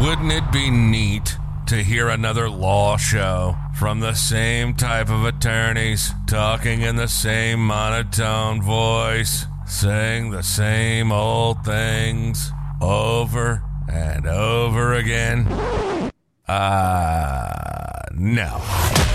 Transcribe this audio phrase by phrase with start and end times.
[0.00, 6.14] Wouldn't it be neat to hear another law show from the same type of attorneys
[6.26, 12.50] talking in the same monotone voice, saying the same old things
[12.80, 15.46] over and over again?
[16.48, 19.09] Uh, no.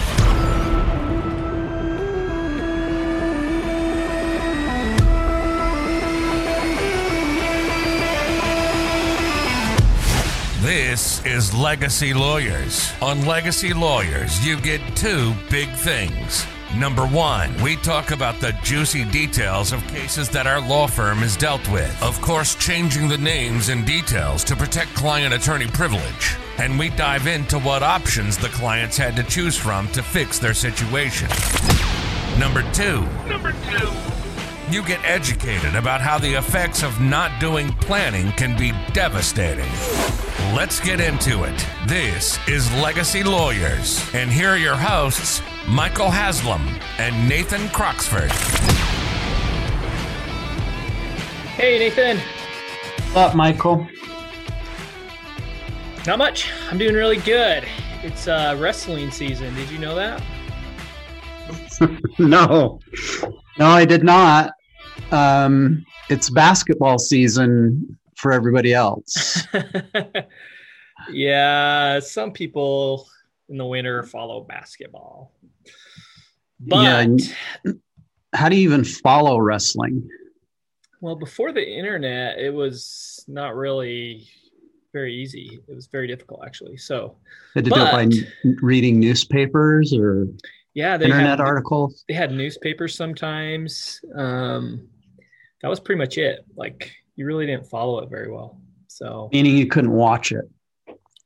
[10.65, 12.91] This is Legacy Lawyers.
[12.99, 16.43] On Legacy Lawyers, you get two big things.
[16.75, 21.37] Number one, we talk about the juicy details of cases that our law firm has
[21.37, 22.01] dealt with.
[22.01, 26.35] Of course, changing the names and details to protect client attorney privilege.
[26.57, 30.55] And we dive into what options the clients had to choose from to fix their
[30.55, 31.29] situation.
[32.39, 34.14] Number two, Number two.
[34.71, 39.69] You get educated about how the effects of not doing planning can be devastating.
[40.55, 41.67] Let's get into it.
[41.87, 46.61] This is Legacy Lawyers, and here are your hosts, Michael Haslam
[46.97, 48.31] and Nathan Croxford.
[51.55, 52.17] Hey, Nathan.
[52.17, 53.87] What's up, Michael?
[56.07, 56.51] Not much.
[56.71, 57.65] I'm doing really good.
[58.03, 59.53] It's uh, wrestling season.
[59.55, 60.23] Did you know that?
[62.19, 62.79] no,
[63.57, 64.53] no, I did not.
[65.11, 69.45] Um, it's basketball season for everybody else.
[71.11, 73.07] yeah, some people
[73.49, 75.31] in the winter follow basketball.
[76.59, 77.07] But
[77.63, 77.73] Yeah,
[78.33, 80.07] How do you even follow wrestling?
[81.01, 84.27] well, before the internet, it was not really
[84.93, 85.59] very easy.
[85.67, 86.77] It was very difficult, actually.
[86.77, 87.17] So,
[87.53, 90.27] Had to do it by n- reading newspapers or
[90.75, 92.03] yeah, they internet had, articles.
[92.07, 93.99] they had newspapers sometimes.
[94.13, 94.87] Um,
[95.61, 96.45] that was pretty much it.
[96.55, 98.61] Like, you really didn't follow it very well.
[98.87, 100.45] So, Meaning you couldn't watch it.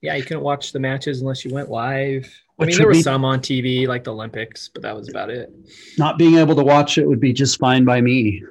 [0.01, 2.31] yeah, you couldn't watch the matches unless you went live.
[2.59, 5.29] I mean, there was be- some on TV, like the Olympics, but that was about
[5.29, 5.51] it.
[5.97, 8.43] Not being able to watch it would be just fine by me.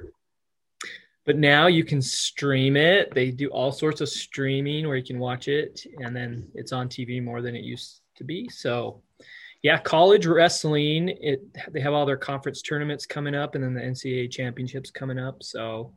[1.25, 3.13] But now you can stream it.
[3.13, 6.89] They do all sorts of streaming where you can watch it, and then it's on
[6.89, 8.49] TV more than it used to be.
[8.49, 9.03] So,
[9.61, 11.09] yeah, college wrestling.
[11.09, 15.19] It they have all their conference tournaments coming up, and then the NCAA championships coming
[15.19, 15.43] up.
[15.43, 15.93] So,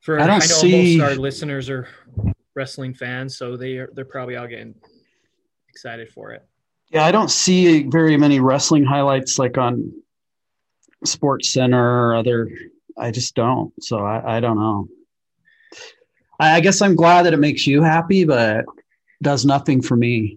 [0.00, 1.88] for I I, don't know see- most our listeners are
[2.54, 4.74] wrestling fans, so they are they're probably all getting
[5.68, 6.44] excited for it.
[6.90, 9.92] Yeah, I don't see very many wrestling highlights like on
[11.04, 12.50] Sports Center or other.
[12.98, 13.72] I just don't.
[13.82, 14.88] So I, I don't know.
[16.38, 18.66] I, I guess I'm glad that it makes you happy, but
[19.22, 20.36] does nothing for me.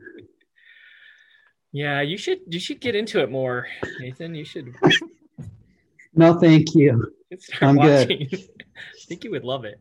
[1.76, 3.68] Yeah, you should you should get into it more,
[4.00, 4.34] Nathan.
[4.34, 4.74] You should
[6.14, 7.12] No, thank you.
[7.62, 8.10] I'm good.
[8.10, 8.38] I
[9.10, 9.78] think you would love it.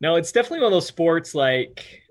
[0.00, 2.02] No, it's definitely one of those sports like,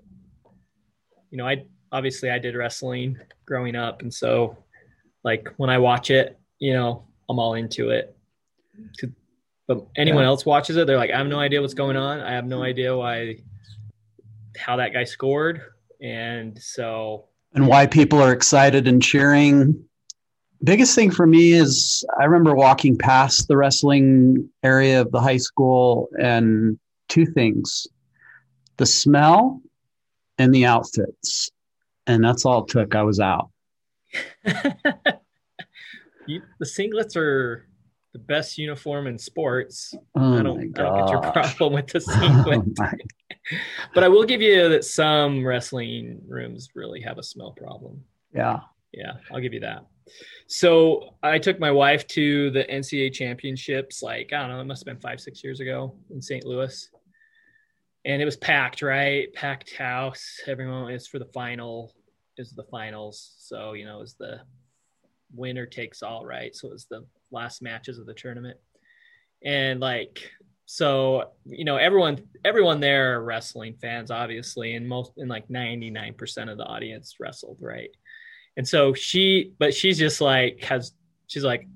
[1.30, 4.56] you know, I obviously I did wrestling growing up, and so
[5.22, 8.16] like when I watch it, you know, I'm all into it.
[9.66, 10.28] But anyone Yeah.
[10.28, 12.20] else watches it, they're like, I have no idea what's going on.
[12.20, 13.36] I have no idea why
[14.56, 15.60] how that guy scored,
[16.00, 19.82] and so And why people are excited and cheering.
[20.62, 25.36] Biggest thing for me is I remember walking past the wrestling area of the high
[25.38, 26.78] school and
[27.08, 27.86] two things
[28.76, 29.60] the smell
[30.38, 31.50] and the outfits.
[32.06, 32.94] And that's all it took.
[32.94, 33.50] I was out.
[36.26, 37.66] you, the singlets are
[38.12, 39.94] the best uniform in sports.
[40.14, 42.78] Oh I don't, I don't get your problem with the Oh singlet.
[42.78, 42.92] my
[43.94, 48.02] but I will give you that some wrestling rooms really have a smell problem.
[48.34, 48.60] Yeah.
[48.92, 49.84] Yeah, I'll give you that.
[50.46, 54.80] So I took my wife to the NCAA championships, like, I don't know, it must
[54.80, 56.44] have been five, six years ago in St.
[56.44, 56.88] Louis.
[58.04, 59.32] And it was packed, right?
[59.34, 60.40] Packed house.
[60.46, 61.92] Everyone is for the final,
[62.38, 63.34] is the finals.
[63.38, 64.40] So, you know, it was the
[65.34, 66.54] winner takes all, right?
[66.56, 68.58] So it was the last matches of the tournament.
[69.44, 70.30] And like,
[70.70, 76.52] so, you know, everyone, everyone there are wrestling fans, obviously, and most, and like 99%
[76.52, 77.88] of the audience wrestled, right?
[78.58, 80.92] And so she, but she's just like, has,
[81.26, 81.66] she's like,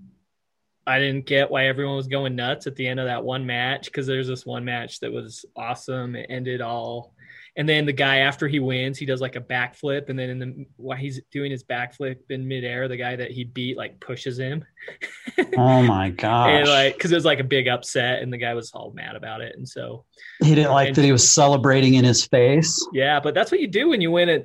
[0.87, 3.87] I didn't get why everyone was going nuts at the end of that one match
[3.87, 6.15] because there's this one match that was awesome.
[6.15, 7.15] It ended all,
[7.57, 10.39] and then the guy after he wins, he does like a backflip, and then in
[10.39, 14.39] the while he's doing his backflip in midair, the guy that he beat like pushes
[14.39, 14.65] him,
[15.57, 16.51] Oh my gosh.
[16.53, 19.17] and like because it was like a big upset, and the guy was all mad
[19.17, 20.05] about it, and so
[20.43, 22.87] he didn't like that he was celebrating in his face.
[22.93, 24.45] Yeah, but that's what you do when you win a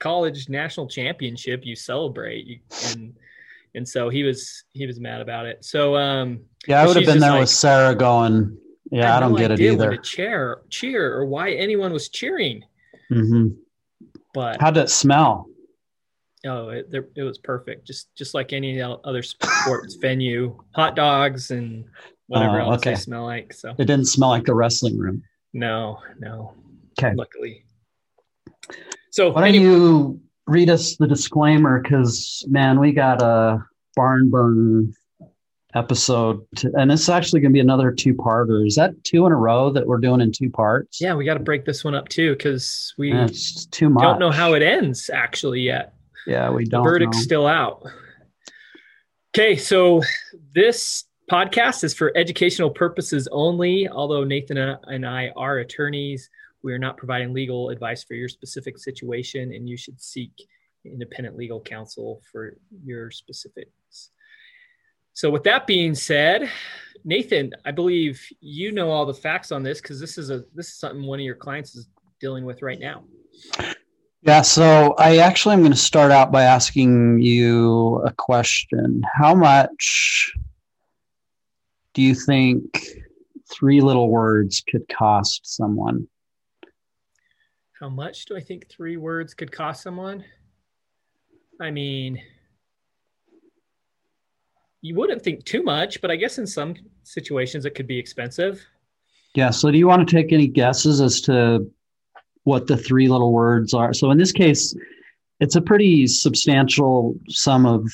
[0.00, 1.60] college national championship.
[1.64, 3.14] You celebrate, you, and
[3.74, 5.64] and so he was he was mad about it.
[5.64, 8.58] So um, Yeah, I would have been there like- with Sarah going,
[8.90, 9.96] Yeah, I, had don't no get it either.
[9.96, 12.64] to cheer, cheer, or why anyone was cheering.
[13.10, 13.48] Mm-hmm.
[14.34, 15.46] But How'd it smell?
[16.46, 17.86] oh, it, there- it was perfect.
[17.86, 21.84] Just just like any other sports venue, hot dogs and
[22.26, 22.90] whatever Oh, else okay.
[22.90, 23.52] they smell like.
[23.52, 25.22] So It didn't smell like the wrestling room.
[25.52, 26.54] no, no.
[26.98, 27.14] Okay.
[27.14, 27.64] Luckily.
[29.10, 31.80] So Why don't you read us the disclaimer?
[31.80, 33.64] Because man, we got a
[33.94, 34.92] barn burn
[35.74, 38.66] episode, and it's actually going to be another two-parter.
[38.66, 41.00] Is that two in a row that we're doing in two parts?
[41.00, 44.02] yeah, we got to break this one up too because we Yeah, it's too much.
[44.02, 45.94] don't know how it ends actually yet.
[46.26, 46.84] Yeah, we don't.
[46.84, 47.22] verdict's know.
[47.22, 47.84] still out.
[49.34, 50.02] Okay, so
[50.54, 53.88] this podcast is for educational purposes only.
[53.88, 56.28] Although Nathan and I are attorneys,
[56.62, 60.30] we are not providing legal advice for your specific situation, and you should seek
[60.84, 63.70] independent legal counsel for your specifics.
[65.14, 66.50] So, with that being said,
[67.04, 70.68] Nathan, I believe you know all the facts on this because this is a this
[70.68, 71.88] is something one of your clients is
[72.20, 73.04] dealing with right now.
[74.22, 79.02] Yeah, so I actually am going to start out by asking you a question.
[79.12, 80.32] How much
[81.92, 82.86] do you think
[83.50, 86.06] three little words could cost someone?
[87.78, 90.24] How much do I think three words could cost someone?
[91.60, 92.22] I mean,
[94.82, 96.74] you wouldn't think too much, but I guess in some
[97.04, 98.64] situations it could be expensive.
[99.34, 101.70] Yeah, so do you want to take any guesses as to
[102.44, 103.94] what the three little words are?
[103.94, 104.76] So in this case,
[105.40, 107.90] it's a pretty substantial sum of,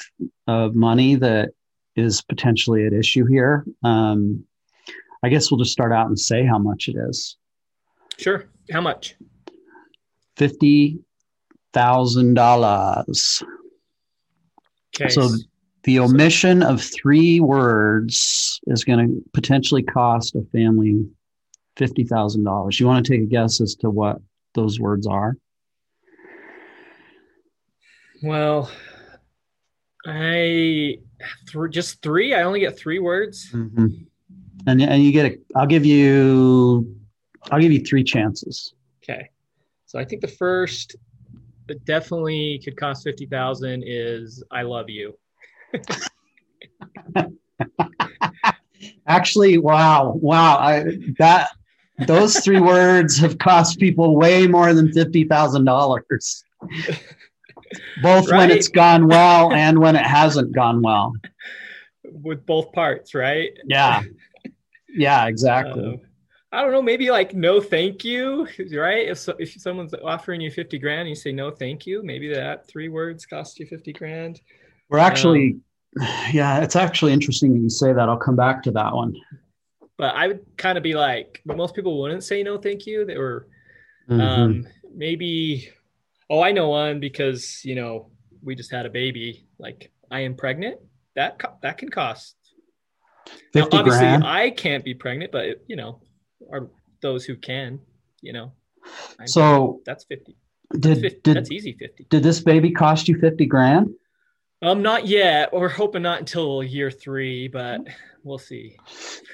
[0.47, 1.51] of money that
[1.95, 3.65] is potentially at issue here.
[3.85, 4.45] Um,
[5.23, 7.37] I guess we'll just start out and say how much it is.
[8.17, 8.47] Sure.
[8.73, 9.15] How much?
[10.37, 11.01] fifty
[11.73, 13.43] thousand dollars.
[14.95, 15.09] Okay.
[15.09, 15.29] So
[15.89, 21.03] the omission of three words is going to potentially cost a family
[21.77, 22.79] fifty thousand dollars.
[22.79, 24.19] You want to take a guess as to what
[24.55, 25.35] those words are?
[28.23, 28.71] well,
[30.05, 30.99] I
[31.47, 32.35] th- just three.
[32.35, 33.51] I only get three words.
[33.51, 33.87] Mm-hmm.
[34.67, 35.39] And and you get a.
[35.57, 36.95] I'll give you.
[37.51, 38.75] I'll give you three chances.
[39.03, 39.31] Okay.
[39.87, 40.97] So I think the first
[41.67, 45.17] that definitely could cost fifty thousand is "I love you."
[49.07, 50.59] Actually, wow, wow!
[50.59, 50.85] I
[51.19, 51.49] that
[52.07, 56.45] those three words have cost people way more than fifty thousand dollars.
[58.03, 61.13] Both when it's gone well and when it hasn't gone well.
[62.05, 63.51] with both parts, right?
[63.65, 64.03] Yeah,
[64.89, 65.95] yeah, exactly.
[65.95, 66.07] Uh,
[66.51, 66.83] I don't know.
[66.83, 69.09] Maybe like no, thank you, right?
[69.09, 72.03] If so, if someone's offering you fifty grand, and you say no, thank you.
[72.03, 74.41] Maybe that three words cost you fifty grand.
[74.91, 75.57] We're actually,
[76.33, 78.09] yeah, it's actually interesting that you say that.
[78.09, 79.15] I'll come back to that one.
[79.97, 83.05] But I would kind of be like, but most people wouldn't say no, thank you.
[83.05, 83.49] They were
[84.09, 84.21] Mhm.
[84.21, 85.69] um, maybe.
[86.31, 88.11] Oh, I know one because you know
[88.43, 89.47] we just had a baby.
[89.59, 90.79] Like I am pregnant.
[91.17, 92.37] That co- that can cost.
[93.55, 94.25] Now, Fifty obviously, grand.
[94.25, 96.01] I can't be pregnant, but you know,
[96.51, 96.69] are
[97.03, 97.81] those who can.
[98.23, 98.53] You know,
[99.19, 100.37] I'm- So that's fifty.
[100.79, 102.07] did 50 did that's easy fifty.
[102.09, 103.93] did this baby cost you fifty grand?
[104.61, 105.53] Um, not yet.
[105.53, 107.81] We're hoping not until year three, but
[108.25, 108.77] we'll see.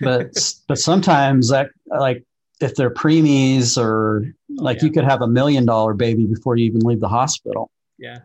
[0.01, 0.33] But
[0.69, 2.25] but sometimes that like
[2.61, 4.87] if they're preemies or like yeah.
[4.87, 7.71] you could have a million dollar baby before you even leave the hospital.
[7.99, 8.19] Yeah,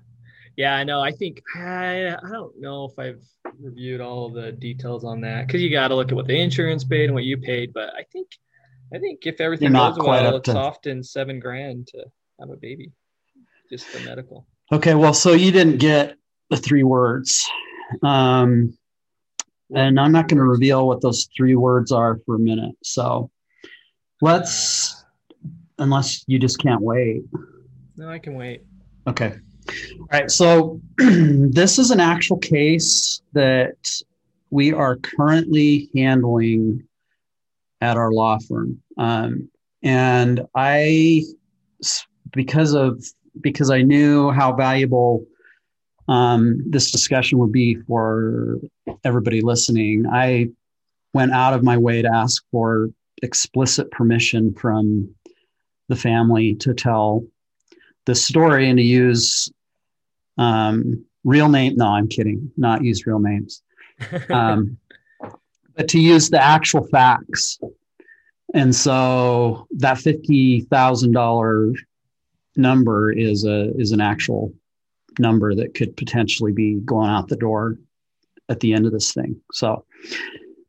[0.58, 0.76] yeah.
[0.76, 1.00] I know.
[1.00, 3.24] I think I I don't know if I've
[3.60, 6.84] reviewed all the details on that because you got to look at what the insurance
[6.84, 7.74] paid and what you paid.
[7.74, 8.28] But I think
[8.94, 12.06] I think if everything not goes quite well, up it's to- often seven grand to
[12.42, 12.92] have a baby,
[13.70, 14.46] just for medical.
[14.72, 16.19] Okay, well, so you didn't get
[16.50, 17.48] the three words.
[18.04, 18.78] Um,
[19.74, 22.76] and I'm not going to reveal what those three words are for a minute.
[22.84, 23.30] So
[24.22, 25.04] let's,
[25.78, 27.24] unless you just can't wait.
[27.96, 28.64] No, I can wait.
[29.08, 29.36] Okay.
[30.00, 30.32] All right.
[30.32, 34.02] So this is an actual case that
[34.50, 36.84] we are currently handling
[37.82, 38.82] at our law firm.
[38.98, 39.50] Um,
[39.84, 41.24] and I,
[42.34, 43.04] because of,
[43.40, 45.24] because I knew how valuable
[46.10, 48.58] um, this discussion would be for
[49.04, 50.48] everybody listening, I
[51.14, 52.90] went out of my way to ask for
[53.22, 55.14] explicit permission from
[55.88, 57.24] the family to tell
[58.06, 59.52] the story and to use
[60.40, 61.76] um, real name.
[61.76, 62.52] No, I'm kidding.
[62.58, 63.62] Not use real names,
[64.32, 64.80] um,
[65.76, 67.60] but to use the actual facts.
[68.56, 71.72] And so that fifty thousand dollar
[72.56, 74.52] number is a is an actual
[75.20, 77.78] number that could potentially be going out the door
[78.50, 79.40] at the end of this thing.
[79.54, 79.86] So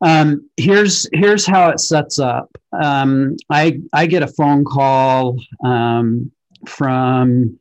[0.02, 2.50] um, here's here's how it sets up.
[2.73, 6.30] Um, I I get a phone call um,
[6.66, 7.59] from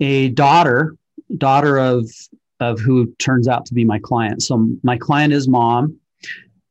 [0.00, 0.96] a daughter,
[1.36, 2.10] daughter of
[2.58, 4.42] of who turns out to be my client.
[4.42, 5.96] So my client is mom.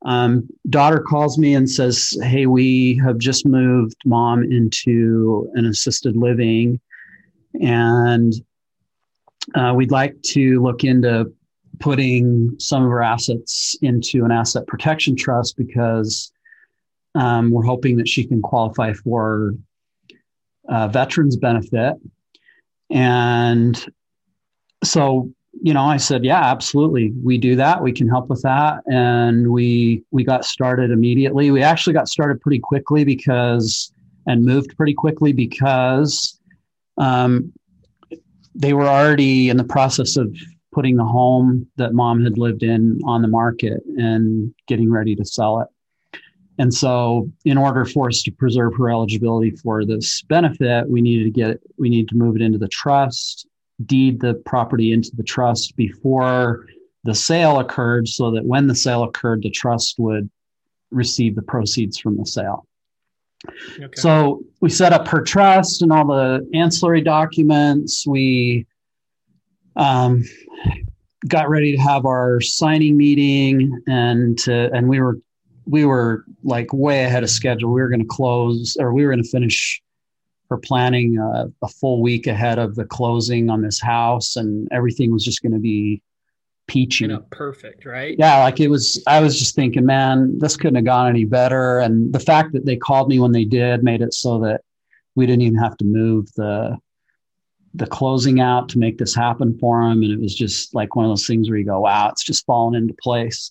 [0.02, 6.16] Um, daughter calls me and says, "Hey, we have just moved mom into an assisted
[6.16, 6.78] living,
[7.60, 8.34] and
[9.54, 11.32] uh, we'd like to look into
[11.78, 16.32] putting some of her assets into an asset protection trust because
[17.14, 19.54] um, we're hoping that she can qualify for
[20.68, 21.94] uh, veterans benefit."
[22.90, 23.86] And
[24.84, 25.30] so
[25.62, 27.12] you know, I said, yeah, absolutely.
[27.22, 27.82] We do that.
[27.82, 28.82] We can help with that.
[28.86, 31.50] And we we got started immediately.
[31.50, 33.92] We actually got started pretty quickly because
[34.26, 36.38] and moved pretty quickly because
[36.98, 37.52] um,
[38.54, 40.34] they were already in the process of
[40.72, 45.24] putting the home that mom had lived in on the market and getting ready to
[45.24, 45.68] sell it.
[46.58, 51.24] And so, in order for us to preserve her eligibility for this benefit, we needed
[51.24, 53.46] to get we need to move it into the trust
[53.86, 56.66] deed the property into the trust before
[57.04, 60.28] the sale occurred so that when the sale occurred, the trust would
[60.90, 62.66] receive the proceeds from the sale.
[63.48, 63.88] Okay.
[63.94, 68.06] So we set up her trust and all the ancillary documents.
[68.06, 68.66] We
[69.76, 70.24] um,
[71.26, 75.18] got ready to have our signing meeting, and to, and we were
[75.66, 77.72] we were like way ahead of schedule.
[77.72, 79.80] We were going to close, or we were going to finish
[80.50, 85.12] her planning uh, a full week ahead of the closing on this house, and everything
[85.12, 86.02] was just going to be
[86.70, 87.08] peachy.
[87.30, 88.14] Perfect, right?
[88.16, 89.02] Yeah, like it was.
[89.06, 91.80] I was just thinking, man, this couldn't have gone any better.
[91.80, 94.62] And the fact that they called me when they did made it so that
[95.16, 96.78] we didn't even have to move the
[97.74, 100.02] the closing out to make this happen for them.
[100.02, 102.46] And it was just like one of those things where you go, wow, it's just
[102.46, 103.50] fallen into place.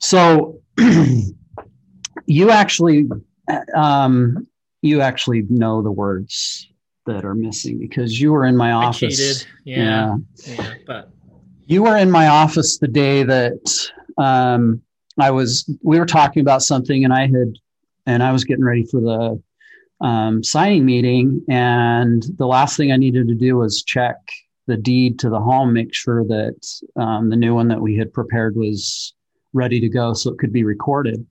[0.00, 0.60] So
[2.26, 3.08] you actually
[3.74, 4.46] um,
[4.82, 6.68] you actually know the words
[7.06, 9.46] that are missing because you were in my office.
[9.64, 9.82] Yeah.
[9.82, 10.16] yeah.
[10.46, 10.74] yeah.
[10.86, 11.13] But
[11.66, 14.82] you were in my office the day that um,
[15.18, 17.54] I was, we were talking about something and I had,
[18.06, 21.42] and I was getting ready for the um, signing meeting.
[21.48, 24.16] And the last thing I needed to do was check
[24.66, 26.56] the deed to the home, make sure that
[26.96, 29.14] um, the new one that we had prepared was
[29.52, 31.24] ready to go so it could be recorded.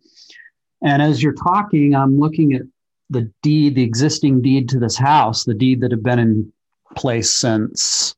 [0.84, 2.62] And as you're talking, I'm looking at
[3.10, 6.54] the deed, the existing deed to this house, the deed that had been in
[6.96, 8.16] place since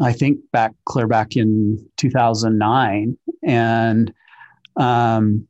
[0.00, 3.16] I think back clear back in 2009.
[3.42, 4.12] And
[4.76, 5.46] um,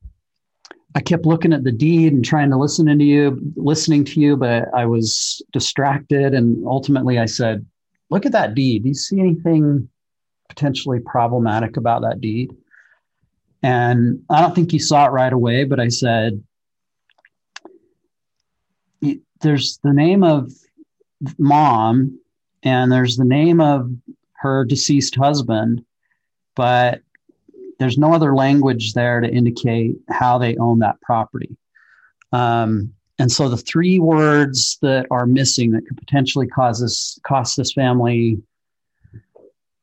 [0.94, 4.36] I kept looking at the deed and trying to listen to you, listening to you,
[4.36, 6.32] but I was distracted.
[6.32, 7.66] And ultimately I said,
[8.10, 8.84] look at that deed.
[8.84, 9.88] Do you see anything
[10.48, 12.52] potentially problematic about that deed?
[13.62, 16.42] And I don't think he saw it right away, but I said,
[19.40, 20.52] there's the name of
[21.38, 22.18] mom
[22.62, 23.90] and there's the name of
[24.46, 25.84] her deceased husband,
[26.54, 27.00] but
[27.78, 31.56] there's no other language there to indicate how they own that property.
[32.32, 37.56] Um, and so the three words that are missing that could potentially cause this cost
[37.56, 38.38] this family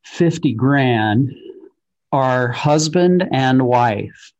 [0.06, 1.34] 50 grand
[2.12, 4.34] are husband and wife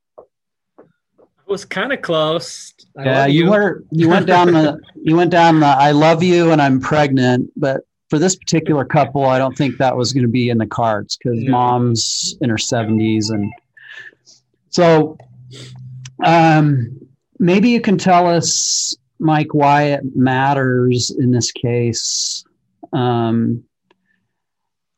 [0.78, 2.74] I was kind of close.
[2.98, 3.44] I yeah, you.
[3.44, 6.80] you were you went down the you went down the I love you and I'm
[6.80, 7.82] pregnant, but
[8.14, 11.18] for this particular couple, I don't think that was going to be in the cards
[11.18, 11.50] because no.
[11.50, 13.52] mom's in her 70s and
[14.70, 15.18] so
[16.24, 16.96] um,
[17.40, 22.44] maybe you can tell us, Mike, why it matters in this case.
[22.92, 23.64] Um,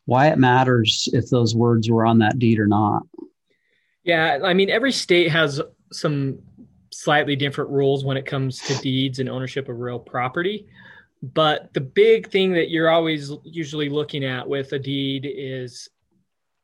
[0.04, 3.04] why it matters if those words were on that deed or not.
[4.04, 5.62] Yeah, I mean, every state has
[5.94, 6.40] some
[6.92, 10.68] slightly different rules when it comes to deeds and ownership of real property.
[11.34, 15.90] But the big thing that you're always usually looking at with a deed is,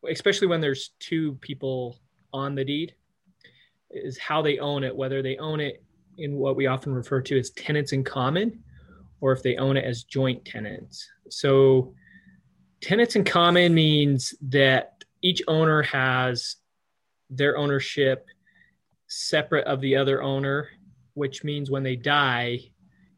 [0.08, 1.98] especially when there's two people
[2.32, 2.94] on the deed,
[3.90, 5.84] is how they own it, whether they own it
[6.20, 8.64] in what we often refer to as tenants in common
[9.20, 11.10] or if they own it as joint tenants.
[11.30, 11.96] So,
[12.82, 16.58] tenants in common means that each owner has
[17.32, 18.28] their ownership
[19.08, 20.70] separate of the other owner,
[21.16, 22.71] which means when they die,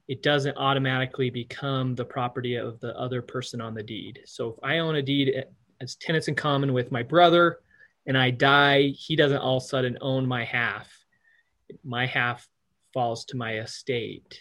[0.07, 4.19] it doesn't automatically become the property of the other person on the deed.
[4.25, 5.43] So if I own a deed eh,
[5.81, 7.59] as tenants in common with my brother
[8.05, 10.91] and I die, he doesn't all of a sudden own my half.
[11.83, 12.47] My half
[12.93, 14.39] falls to my estate.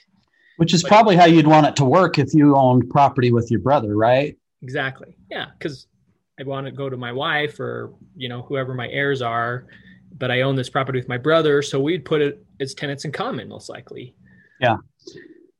[0.57, 3.51] Which is but, probably how you'd want it to work if you owned property with
[3.51, 4.37] your brother, right?
[4.63, 5.17] Exactly.
[5.31, 5.87] Yeah, because
[6.39, 9.67] I want to go to my wife or you know whoever my heirs are
[10.19, 13.13] but I own this property with my brother, so we'd put it as tenants in
[13.13, 14.15] common, most likely.
[14.61, 14.77] Yeah,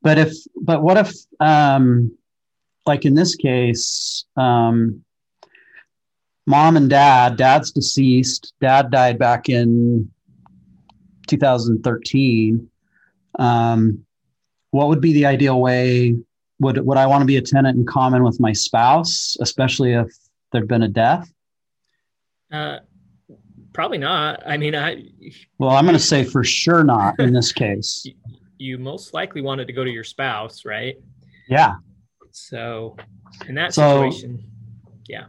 [0.03, 2.15] but if but what if um,
[2.85, 5.03] like in this case, um,
[6.45, 8.53] mom and dad, dad's deceased.
[8.61, 10.11] Dad died back in
[11.27, 12.69] 2013.
[13.39, 14.05] Um,
[14.71, 16.15] what would be the ideal way?
[16.59, 20.11] Would would I want to be a tenant in common with my spouse, especially if
[20.51, 21.31] there'd been a death?
[22.51, 22.79] Uh,
[23.71, 24.43] probably not.
[24.45, 25.05] I mean, I.
[25.59, 28.05] Well, I'm going to say for sure not in this case.
[28.63, 30.95] You most likely wanted to go to your spouse, right?
[31.49, 31.73] Yeah.
[32.31, 32.95] So,
[33.49, 34.41] in that So- situation,
[35.09, 35.25] yeah.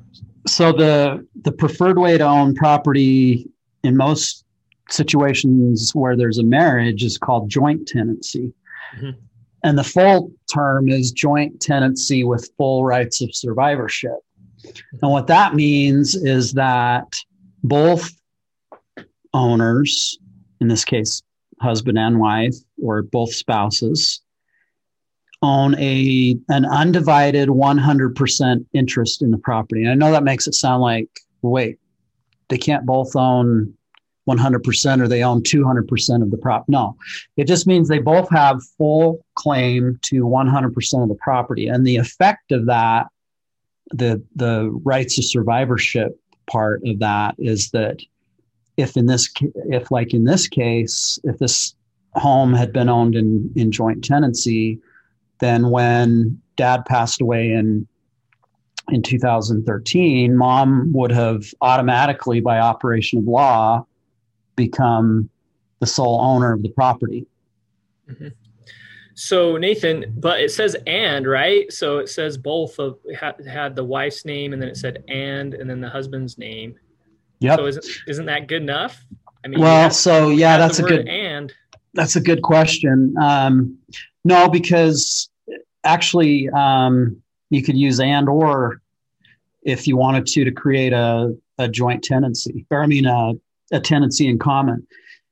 [0.46, 3.50] so the the preferred way to own property
[3.82, 4.44] in most
[4.88, 8.52] situations where there's a marriage is called joint tenancy
[9.00, 9.14] Mhm.
[9.64, 14.18] and the full term is joint tenancy with full rights of survivorship
[15.02, 17.16] and what that means is that
[17.64, 18.10] both
[19.32, 20.18] owners
[20.60, 21.22] in this case
[21.60, 24.20] husband and wife or both spouses
[25.42, 29.82] own a an undivided 100% interest in the property.
[29.82, 31.08] And I know that makes it sound like
[31.42, 31.78] wait,
[32.48, 33.74] they can't both own
[34.28, 36.64] 100% or they own 200% of the prop.
[36.68, 36.96] No.
[37.36, 41.68] It just means they both have full claim to 100% of the property.
[41.68, 43.08] And the effect of that
[43.90, 46.18] the the rights of survivorship
[46.50, 48.00] part of that is that
[48.76, 49.32] if in this
[49.68, 51.74] if like in this case if this
[52.14, 54.78] home had been owned in in joint tenancy
[55.40, 57.86] then when dad passed away in
[58.90, 63.84] in 2013 mom would have automatically by operation of law
[64.56, 65.28] become
[65.80, 67.26] the sole owner of the property
[68.08, 68.28] mm-hmm.
[69.16, 71.72] So Nathan, but it says and right.
[71.72, 75.70] So it says both of had the wife's name, and then it said and, and
[75.70, 76.74] then the husband's name.
[77.44, 79.04] Yep So isn't isn't that good enough?
[79.44, 81.52] I mean, well have- so yeah that's a good and.
[81.94, 83.14] That's a good question.
[83.22, 83.78] Um,
[84.24, 85.30] no, because
[85.84, 88.80] actually, um, you could use and or
[89.62, 93.34] if you wanted to to create a, a joint tenancy, or I mean a,
[93.70, 94.86] a tenancy in common.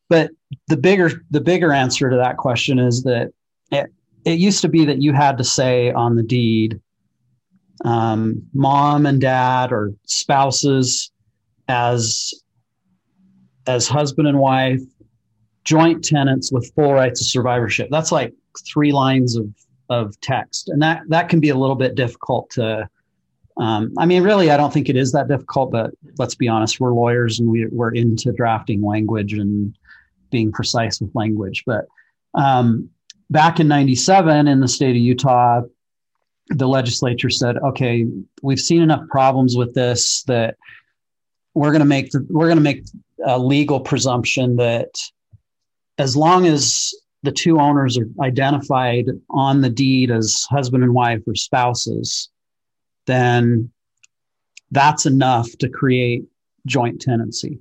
[0.09, 0.31] But
[0.68, 3.33] the bigger the bigger answer to that question is that
[3.70, 3.92] it,
[4.25, 6.81] it used to be that you had to say on the deed,
[7.85, 11.11] um, mom and dad or spouses
[11.72, 12.35] as
[13.66, 14.80] as husband and wife
[15.64, 17.88] joint tenants with full rights of survivorship.
[17.90, 18.35] That's like
[18.66, 19.48] three lines of,
[19.88, 20.68] of text.
[20.68, 22.88] And that, that can be a little bit difficult to,
[23.58, 26.80] um, I mean, really, I don't think it is that difficult, but let's be honest,
[26.80, 29.76] we're lawyers and we, we're into drafting language and
[30.30, 31.62] being precise with language.
[31.66, 31.87] But
[32.35, 32.88] um,
[33.30, 35.62] back in 97 in the state of Utah,
[36.48, 38.06] the legislature said, okay,
[38.42, 40.56] we've seen enough problems with this that
[41.54, 42.84] we're going to make the, we're going to make
[43.24, 44.90] a legal presumption that
[45.98, 51.20] as long as the two owners are identified on the deed as husband and wife
[51.26, 52.30] or spouses,
[53.06, 53.70] then
[54.70, 56.24] that's enough to create
[56.66, 57.58] joint tenancy.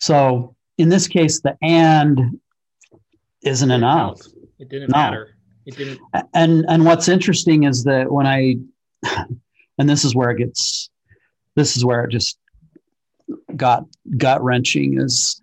[0.00, 2.38] So in this case, the and
[3.42, 4.20] isn't enough.
[4.58, 4.98] It didn't No.
[4.98, 5.36] matter.
[5.64, 6.00] It didn't.
[6.34, 8.56] And and what's interesting is that when I
[9.78, 10.90] and this is where it gets
[11.54, 12.38] this is where it just
[13.56, 13.84] got
[14.16, 15.40] gut wrenching is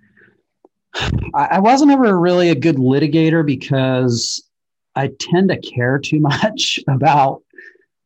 [1.34, 4.44] I, I wasn't ever really a good litigator because
[4.96, 7.42] I tend to care too much about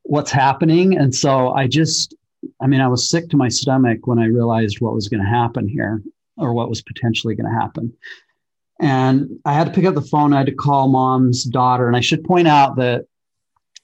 [0.03, 0.97] what's happening.
[0.97, 2.15] And so I just,
[2.61, 5.29] I mean, I was sick to my stomach when I realized what was going to
[5.29, 6.01] happen here
[6.37, 7.93] or what was potentially going to happen.
[8.79, 10.33] And I had to pick up the phone.
[10.33, 11.87] I had to call mom's daughter.
[11.87, 13.05] And I should point out that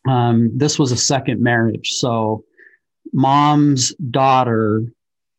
[0.07, 1.91] um, this was a second marriage.
[1.93, 2.45] So
[3.11, 4.83] mom's daughter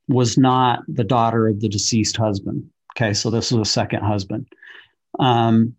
[0.08, 2.68] was not the daughter of the deceased husband.
[2.96, 3.12] Okay.
[3.12, 4.46] So this was a second husband.
[5.18, 5.74] Um,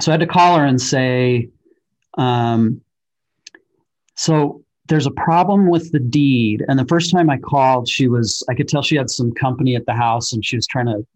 [0.00, 1.48] so I had to call her and say,
[2.18, 2.80] um,
[4.16, 6.64] so there's a problem with the deed.
[6.66, 9.76] And the first time I called, she was, I could tell she had some company
[9.76, 11.06] at the house and she was trying to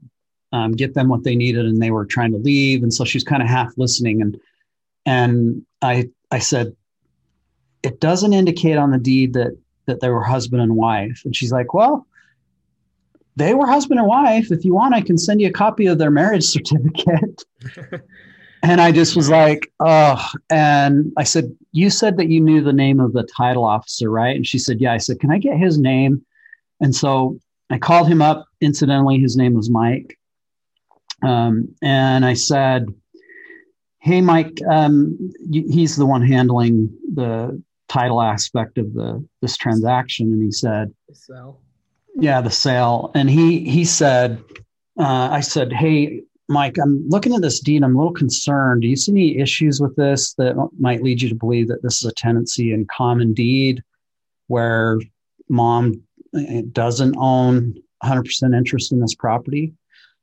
[0.53, 2.83] um, get them what they needed and they were trying to leave.
[2.83, 4.23] And so she was kind of half listening.
[4.23, 4.41] And,
[5.05, 6.77] and I, I said,
[7.83, 11.23] it doesn't indicate on the deed that, that they were husband and wife.
[11.25, 12.07] And she's like, well,
[13.37, 14.51] they were husband and wife.
[14.51, 17.45] If you want, I can send you a copy of their marriage certificate.
[18.65, 20.27] And I just was like, oh.
[20.49, 24.35] And I said, You said that you knew the name of the title officer, right?
[24.35, 24.95] And she said, Yeah.
[24.95, 26.25] I said, Can I get his name?
[26.81, 28.47] And so I called him up.
[28.63, 30.19] Incidentally, his name was Mike.
[31.23, 32.87] Um, and I said,
[33.99, 40.33] Hey, Mike, um, he's the one handling the title aspect of the this transaction.
[40.33, 40.93] And he said,
[42.17, 43.11] yeah, the sale.
[43.15, 44.43] And he he said,
[44.99, 47.83] uh, I said, hey, Mike, I'm looking at this deed.
[47.83, 48.83] I'm a little concerned.
[48.83, 52.03] Do you see any issues with this that might lead you to believe that this
[52.03, 53.83] is a tenancy in common deed
[54.49, 54.99] where
[55.49, 56.03] mom
[56.37, 59.73] eh, doesn't own 100% interest in this property?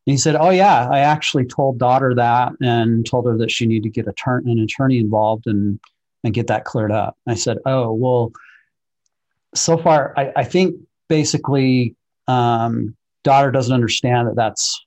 [0.05, 3.65] And he said, Oh, yeah, I actually told daughter that and told her that she
[3.65, 5.79] needed to get a turn, an attorney involved and,
[6.23, 7.17] and get that cleared up.
[7.27, 8.31] I said, Oh, well,
[9.55, 10.75] so far, I, I think
[11.09, 11.95] basically
[12.27, 14.85] um, daughter doesn't understand that that's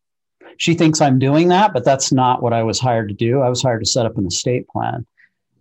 [0.57, 3.41] she thinks I'm doing that, but that's not what I was hired to do.
[3.41, 5.07] I was hired to set up an estate plan.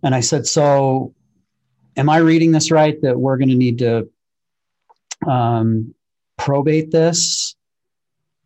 [0.02, 1.14] And I said, So,
[1.96, 4.08] am I reading this right that we're going to need to
[5.26, 5.94] um,
[6.36, 7.56] probate this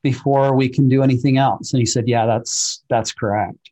[0.02, 1.72] before we can do anything else?
[1.72, 3.70] And he said, Yeah, that's that's correct.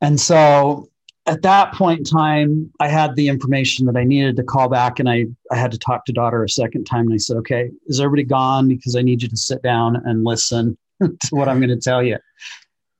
[0.00, 0.88] And so
[1.26, 4.98] at that point in time, I had the information that I needed to call back
[4.98, 7.06] and I, I had to talk to daughter a second time.
[7.06, 8.68] And I said, okay, is everybody gone?
[8.68, 12.02] Because I need you to sit down and listen to what I'm going to tell
[12.02, 12.18] you.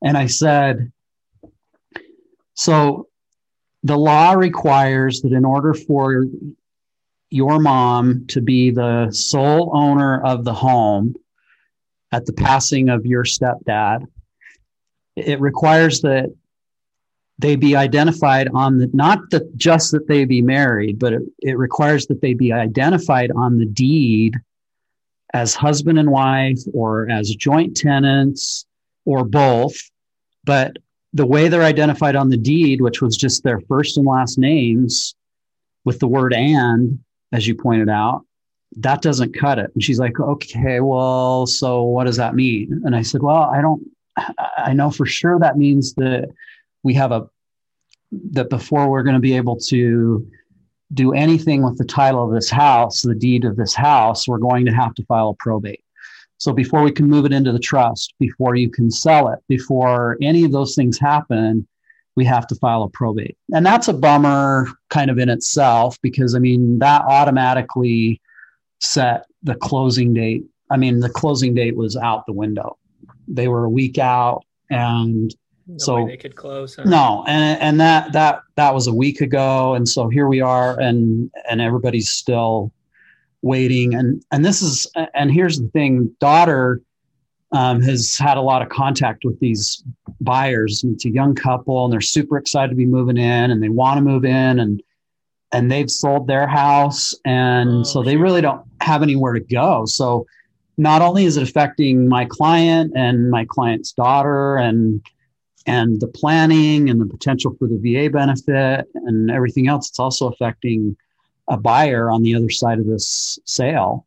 [0.03, 0.91] And I said,
[2.55, 3.09] So
[3.83, 6.27] the law requires that in order for
[7.31, 11.15] your mom to be the sole owner of the home
[12.13, 14.07] at the passing of your stepdad,
[15.17, 16.33] it requires that
[17.39, 21.59] they be identified on the not that just that they be married, but it, it
[21.59, 24.37] requires that they be identified on the deed
[25.33, 28.67] as husband and wife or as joint tenants
[29.05, 29.75] or both.
[30.45, 30.77] But
[31.13, 35.15] the way they're identified on the deed, which was just their first and last names
[35.85, 37.01] with the word and,
[37.33, 38.25] as you pointed out,
[38.77, 39.71] that doesn't cut it.
[39.75, 42.83] And she's like, okay, well, so what does that mean?
[42.85, 43.83] And I said, well, I don't,
[44.57, 46.29] I know for sure that means that
[46.85, 47.29] we have a,
[48.31, 50.25] that before we're going to be able to
[50.93, 54.65] do anything with the title of this house, the deed of this house, we're going
[54.67, 55.83] to have to file a probate.
[56.39, 60.19] So before we can move it into the trust, before you can sell it, before
[60.21, 61.67] any of those things happen,
[62.17, 63.37] we have to file a probate.
[63.53, 68.21] And that's a bummer kind of in itself because I mean, that automatically
[68.81, 70.45] set the closing date.
[70.71, 72.79] I mean, the closing date was out the window.
[73.27, 75.35] They were a week out and
[75.67, 76.77] No So- they could close.
[76.77, 76.85] Huh?
[76.85, 80.79] no, and and that that that was a week ago, and so here we are,
[80.79, 82.71] and and everybody's still
[83.43, 86.83] waiting, and and this is and here's the thing, daughter
[87.53, 89.83] um, has had a lot of contact with these
[90.21, 93.63] buyers, and it's a young couple, and they're super excited to be moving in, and
[93.63, 94.83] they want to move in, and
[95.53, 99.85] and they've sold their house, and Oh, so they really don't have anywhere to go,
[99.87, 100.27] so.
[100.77, 105.01] Not only is it affecting my client and my client's daughter and
[105.67, 109.89] and the planning and the potential for the VA benefit and everything else.
[109.89, 110.97] It's also affecting
[111.49, 114.07] a buyer on the other side of this sale.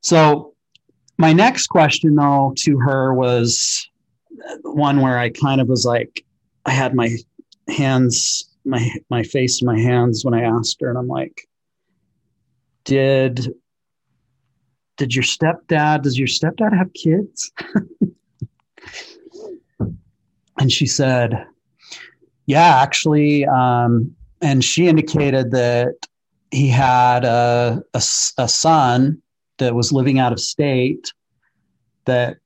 [0.00, 0.54] So,
[1.18, 3.88] my next question, though, to her was
[4.62, 6.24] one where I kind of was like,
[6.64, 7.16] I had my
[7.68, 11.46] hands, my my face in my hands when I asked her, and I'm like,
[12.84, 13.52] did
[14.96, 17.50] did your stepdad does your stepdad have kids
[20.60, 21.46] and she said,
[22.46, 25.94] "Yeah, actually." Um, and she indicated that
[26.50, 29.20] he had a son
[29.58, 31.12] that was living out of state.
[32.04, 32.36] That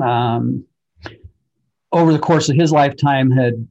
[0.00, 0.64] um,
[1.92, 3.68] over the course of his lifetime had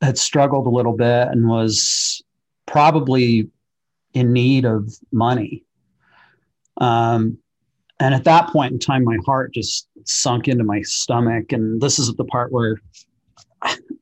[0.00, 2.22] had struggled a little bit and was
[2.66, 3.48] probably
[4.12, 5.64] in need of money.
[6.78, 7.38] Um,
[8.00, 11.52] and at that point in time, my heart just sunk into my stomach.
[11.52, 12.76] And this is the part where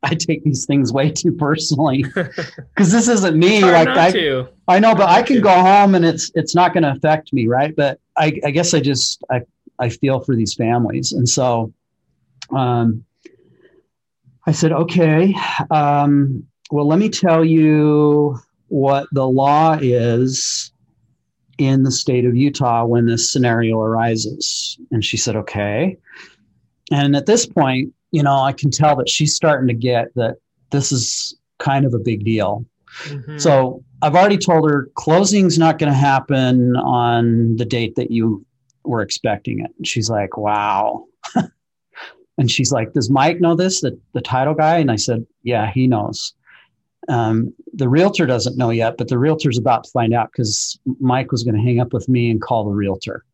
[0.10, 3.60] I take these things way too personally because this isn't me.
[3.60, 4.48] Hard Like I, to.
[4.68, 5.42] I know, but I can to.
[5.42, 7.74] go home and it's it's not going to affect me, right?
[7.74, 9.42] But I, I guess I just I
[9.78, 11.72] I feel for these families, and so
[12.50, 13.04] um,
[14.46, 15.34] I said, okay,
[15.70, 18.38] um, well, let me tell you
[18.68, 20.72] what the law is
[21.58, 24.78] in the state of Utah when this scenario arises.
[24.90, 25.96] And she said, okay.
[26.90, 30.36] And at this point, you know, I can tell that she's starting to get that
[30.70, 32.64] this is kind of a big deal.
[33.06, 33.40] Mhm.
[33.40, 38.44] So I've already told her closing's not going to happen on the date that you
[38.84, 39.70] were expecting it.
[39.76, 41.06] And she's like, wow.
[42.38, 44.78] and she's like, does Mike know this, the, the title guy?
[44.78, 46.34] And I said, yeah, he knows.
[47.08, 51.32] Um, the realtor doesn't know yet, but the realtor's about to find out because Mike
[51.32, 53.24] was going to hang up with me and call the realtor.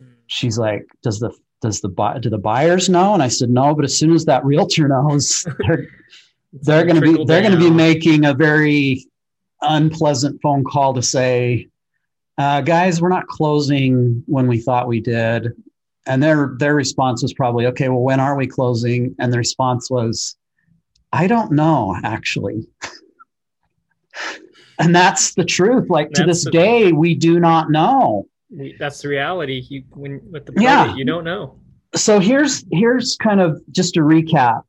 [0.00, 0.12] Mm.
[0.28, 3.14] She's like, does the does the buy do the buyers know?
[3.14, 5.88] And I said, no, but as soon as that realtor knows, they're
[6.62, 9.04] they're gonna be they're going to be making a very
[9.60, 11.68] unpleasant phone call to say
[12.38, 15.52] uh, guys we're not closing when we thought we did
[16.06, 19.14] and their their response was probably, okay, well, when are we closing?
[19.18, 20.36] And the response was,
[21.12, 22.68] I don't know, actually.
[24.78, 25.90] and that's the truth.
[25.90, 28.28] Like to this day, we do not know.
[28.78, 29.64] That's the reality.
[29.68, 30.94] You when with the probate, yeah.
[30.94, 31.58] you don't know.
[31.94, 34.62] So here's here's kind of just a recap,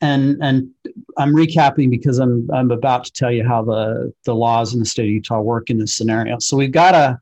[0.00, 0.70] and and
[1.18, 4.86] I'm recapping because I'm I'm about to tell you how the the laws in the
[4.86, 6.38] state of Utah work in this scenario.
[6.38, 7.20] So we've got a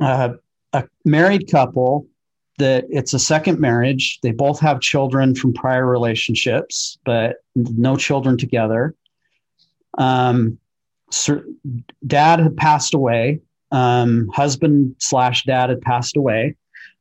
[0.00, 0.34] a,
[0.72, 2.06] a married couple
[2.58, 4.18] that it's a second marriage.
[4.22, 8.94] They both have children from prior relationships, but no children together.
[9.98, 10.58] Um,
[11.10, 11.44] sir,
[12.06, 13.40] dad had passed away.
[13.74, 16.54] Um, husband slash dad had passed away.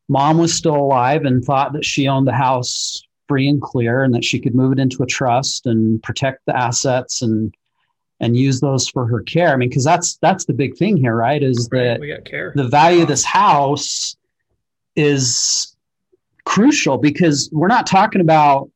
[0.09, 4.13] Mom was still alive and thought that she owned the house free and clear, and
[4.15, 7.53] that she could move it into a trust and protect the assets and
[8.19, 9.53] and use those for her care.
[9.53, 11.43] I mean, because that's that's the big thing here, right?
[11.43, 12.53] Is right, that we got care.
[12.55, 14.15] the value of this house
[14.95, 15.75] is
[16.45, 18.69] crucial because we're not talking about,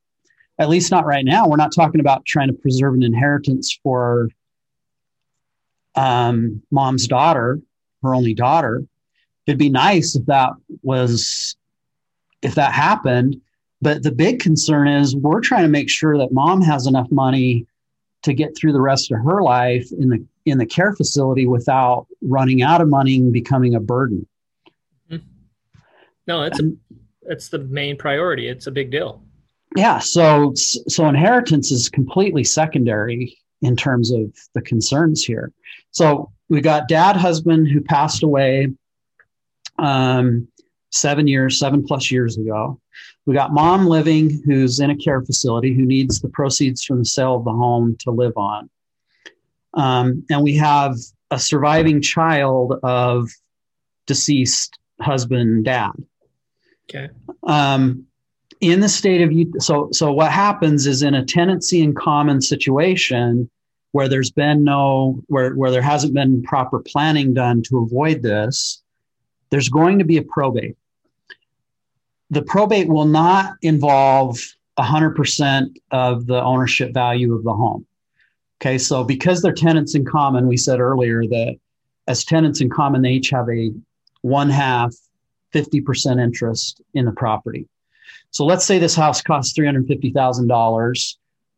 [0.59, 4.29] at least not right now, we're not talking about trying to preserve an inheritance for
[5.95, 7.59] um, mom's daughter,
[8.03, 8.83] her only daughter.
[9.45, 11.55] It'd be nice if that was,
[12.41, 13.41] if that happened.
[13.81, 17.65] But the big concern is we're trying to make sure that mom has enough money
[18.23, 22.07] to get through the rest of her life in the in the care facility without
[22.21, 24.25] running out of money and becoming a burden.
[25.11, 25.27] Mm-hmm.
[26.25, 26.71] No, it's a,
[27.23, 28.47] it's the main priority.
[28.47, 29.21] It's a big deal.
[29.75, 29.99] Yeah.
[29.99, 35.51] So so inheritance is completely secondary in terms of the concerns here.
[35.91, 38.69] So we got dad husband who passed away
[39.79, 40.47] um,
[40.91, 42.79] seven years, seven plus years ago.
[43.25, 47.05] We got mom living who's in a care facility who needs the proceeds from the
[47.05, 48.69] sale of the home to live on.
[49.73, 50.95] Um, and we have
[51.29, 53.29] a surviving child of
[54.05, 55.91] deceased husband dad.
[56.89, 57.09] Okay.
[57.43, 58.05] Um,
[58.61, 62.41] in the state of Utah, so so what happens is in a tenancy in common
[62.41, 63.49] situation
[63.91, 68.81] where there's been no where where there hasn't been proper planning done to avoid this,
[69.49, 70.77] there's going to be a probate.
[72.29, 74.37] The probate will not involve
[74.77, 77.85] 100% of the ownership value of the home.
[78.61, 81.55] Okay, so because they're tenants in common, we said earlier that
[82.07, 83.71] as tenants in common, they each have a
[84.21, 84.93] one half
[85.53, 87.67] 50% interest in the property.
[88.31, 91.15] So let's say this house costs $350,000.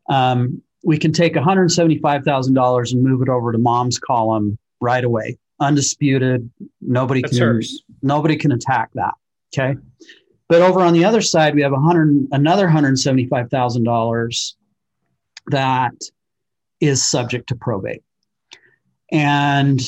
[0.09, 5.37] Um, we can take $175,000 and move it over to mom's column right away.
[5.59, 6.49] Undisputed.
[6.81, 7.83] Nobody That's can hers.
[8.01, 9.13] nobody can attack that.
[9.53, 9.77] Okay.
[10.47, 14.53] But over on the other side, we have hundred another $175,000
[15.47, 15.93] that
[16.79, 18.03] is subject to probate.
[19.11, 19.81] And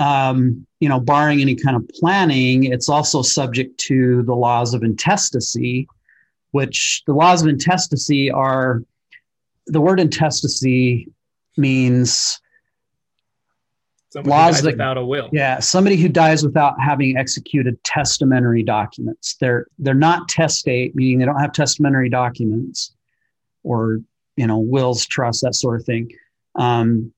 [0.00, 4.82] um, you know, barring any kind of planning, it's also subject to the laws of
[4.82, 5.88] intestacy,
[6.52, 8.82] which the laws of intestacy are
[9.68, 11.08] the word intestacy
[11.56, 12.40] means
[14.10, 15.28] Somebody laws that, without a will.
[15.32, 19.36] Yeah, somebody who dies without having executed testamentary documents.
[19.38, 22.94] They're they're not testate, meaning they don't have testamentary documents
[23.64, 24.00] or
[24.36, 26.10] you know wills, trusts, that sort of thing.
[26.54, 27.12] Um,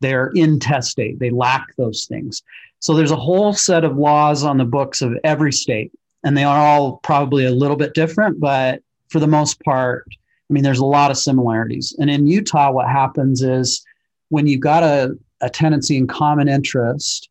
[0.00, 1.20] they're intestate.
[1.20, 2.42] They lack those things.
[2.80, 5.92] So there's a whole set of laws on the books of every state,
[6.24, 10.08] and they are all probably a little bit different, but for the most part,
[10.52, 11.96] I mean, there's a lot of similarities.
[11.98, 13.82] And in Utah, what happens is
[14.28, 17.30] when you've got a, a tenancy in common interest,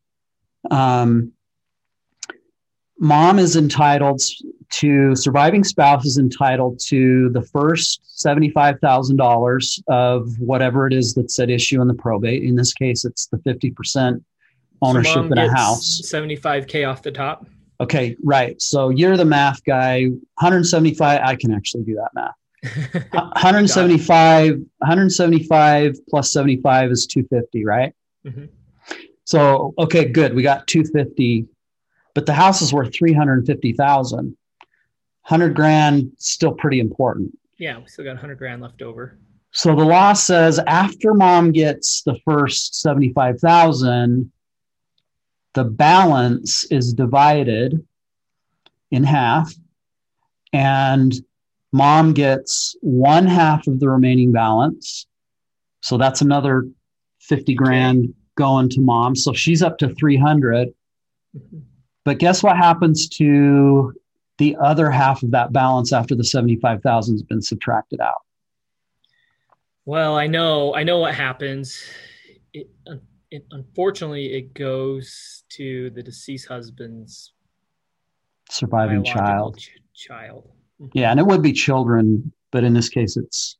[0.71, 1.31] um,
[2.97, 4.23] mom is entitled
[4.71, 11.51] to surviving spouse is entitled to the first $75,000 of whatever it is that's at
[11.51, 12.41] issue in the probate.
[12.41, 14.19] In this case, it's the 50%
[14.81, 16.01] ownership so in a house.
[16.03, 17.45] 75K off the top.
[17.79, 18.59] Okay, right.
[18.59, 20.05] So you're the math guy.
[20.05, 22.33] 175, I can actually do that math.
[22.61, 27.93] 175, 175 plus 75 is 250, right?
[28.25, 28.45] Mm-hmm.
[29.23, 30.35] So, okay, good.
[30.35, 31.47] We got 250,
[32.13, 34.37] but the house is worth 350,000.
[35.27, 37.37] 100 grand still pretty important.
[37.57, 39.17] Yeah, we still got 100 grand left over.
[39.51, 44.31] So the law says after mom gets the first 75,000,
[45.53, 47.85] the balance is divided
[48.91, 49.53] in half
[50.53, 51.13] and
[51.71, 55.07] mom gets one half of the remaining balance.
[55.81, 56.67] So that's another
[57.21, 59.15] 50 grand going to mom.
[59.15, 60.69] So she's up to 300.
[61.35, 61.59] Mm-hmm.
[62.03, 63.93] But guess what happens to
[64.37, 68.21] the other half of that balance after the 75,000 has been subtracted out?
[69.85, 71.83] Well, I know, I know what happens.
[72.53, 72.69] It,
[73.29, 77.33] it, unfortunately, it goes to the deceased husband's
[78.49, 79.57] surviving child.
[79.57, 80.49] Ch- child.
[80.81, 80.97] Mm-hmm.
[80.97, 83.57] Yeah, and it would be children, but in this case, it's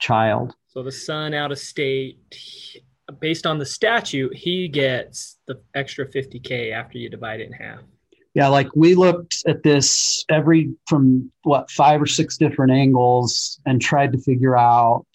[0.00, 0.54] child.
[0.66, 2.18] So the son out of state,
[3.20, 7.80] based on the statute, he gets the extra 50K after you divide it in half.
[8.34, 13.80] Yeah, like we looked at this every from what five or six different angles and
[13.80, 15.06] tried to figure out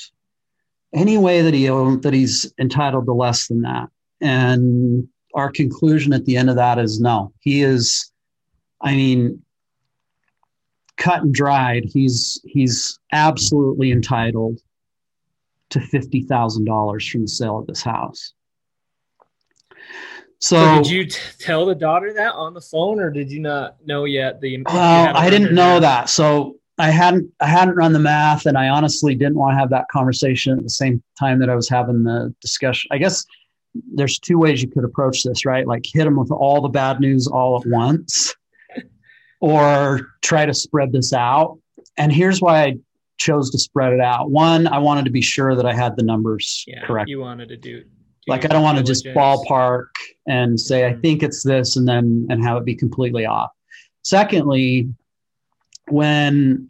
[0.93, 3.89] any way that he that he's entitled to less than that.
[4.19, 7.31] And our conclusion at the end of that is no.
[7.39, 8.11] He is
[8.81, 9.42] I mean
[11.03, 11.83] cut and dried.
[11.85, 14.59] He's he's absolutely entitled
[15.71, 18.33] to $50,000 from the sale of this house.
[20.39, 23.39] So, So did you t- tell the daughter that on the phone, or did you
[23.39, 24.39] not know yet?
[24.39, 26.09] The Well, I didn't know that.
[26.09, 29.69] So I hadn't I hadn't run the math and I honestly didn't want to have
[29.71, 32.89] that conversation at the same time that I was having the discussion.
[32.91, 33.25] I guess
[33.93, 35.67] there's two ways you could approach this, right?
[35.67, 38.35] Like hit them with all the bad news all at once
[39.43, 41.59] or try to spread this out.
[41.97, 42.77] And here's why I
[43.17, 44.31] chose to spread it out.
[44.31, 47.09] One, I wanted to be sure that I had the numbers Yeah, correct.
[47.09, 47.81] you wanted to do.
[47.81, 47.85] do
[48.27, 49.87] like I don't want to just ballpark
[50.27, 51.01] and say I Mhm.
[51.01, 53.51] think it's this and then and have it be completely off.
[54.03, 54.87] Secondly,
[55.89, 56.69] when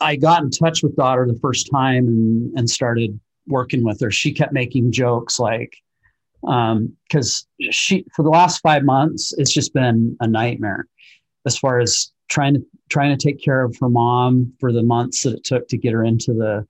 [0.00, 4.10] I got in touch with daughter the first time and, and started working with her,
[4.10, 5.76] she kept making jokes like
[6.42, 10.86] because she for the last five months it's just been a nightmare
[11.46, 15.22] as far as trying to trying to take care of her mom for the months
[15.22, 16.66] that it took to get her into the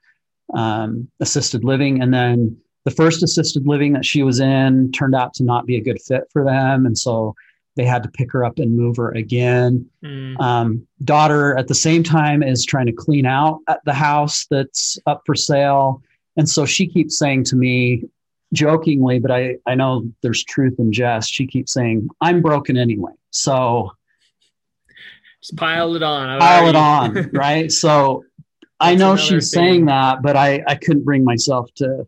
[0.56, 2.00] um, assisted living.
[2.02, 5.76] And then the first assisted living that she was in turned out to not be
[5.76, 6.86] a good fit for them.
[6.86, 7.34] And so
[7.76, 9.86] they had to pick her up and move her again.
[10.04, 14.98] Mm, um, daughter at the same time is trying to clean out the house that's
[15.06, 16.02] up for sale.
[16.36, 18.04] And so she keeps saying to me
[18.52, 21.32] jokingly but i i know there's truth in jest.
[21.32, 23.12] She keeps saying i'm broken anyway.
[23.30, 23.90] So
[25.44, 26.40] just pile it on.
[26.40, 27.70] Pile it on right?
[27.70, 28.24] So
[28.80, 29.64] i know she's thing.
[29.64, 32.06] saying that but i i couldn't bring myself to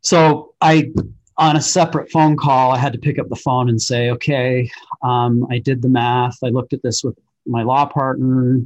[0.00, 0.90] so i
[1.36, 4.70] on a separate phone call i had to pick up the phone and say okay
[5.02, 6.36] um, i did the math.
[6.44, 8.60] I looked at this with my law partner.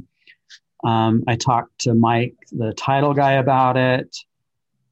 [0.83, 4.15] Um, i talked to mike the title guy about it.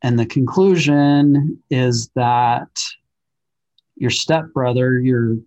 [0.04, 2.70] And the conclusion is that
[3.96, 5.38] your stepbrother your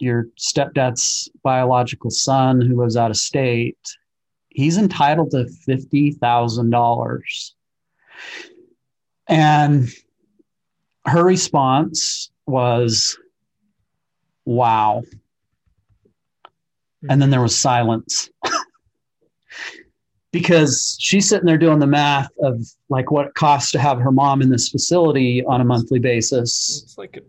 [0.00, 3.78] your stepdad's biological son who lives out of state
[4.50, 7.52] he's entitled to $50,000
[9.28, 9.88] and
[11.06, 13.16] her response was
[14.44, 15.02] wow.
[17.08, 18.28] And then there was silence.
[20.32, 24.12] Because she's sitting there doing the math of like what it costs to have her
[24.12, 26.82] mom in this facility on a monthly basis.
[26.84, 27.28] It's like it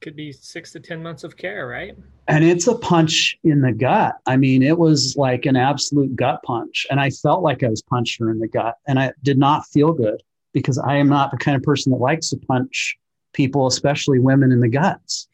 [0.00, 1.96] could be six to ten months of care, right?
[2.30, 4.14] and it's a punch in the gut.
[4.24, 6.86] I mean, it was like an absolute gut punch.
[6.88, 8.76] And I felt like I was punching her in the gut.
[8.86, 11.98] And I did not feel good because I am not the kind of person that
[11.98, 12.96] likes to punch
[13.32, 15.26] people, especially women in the guts.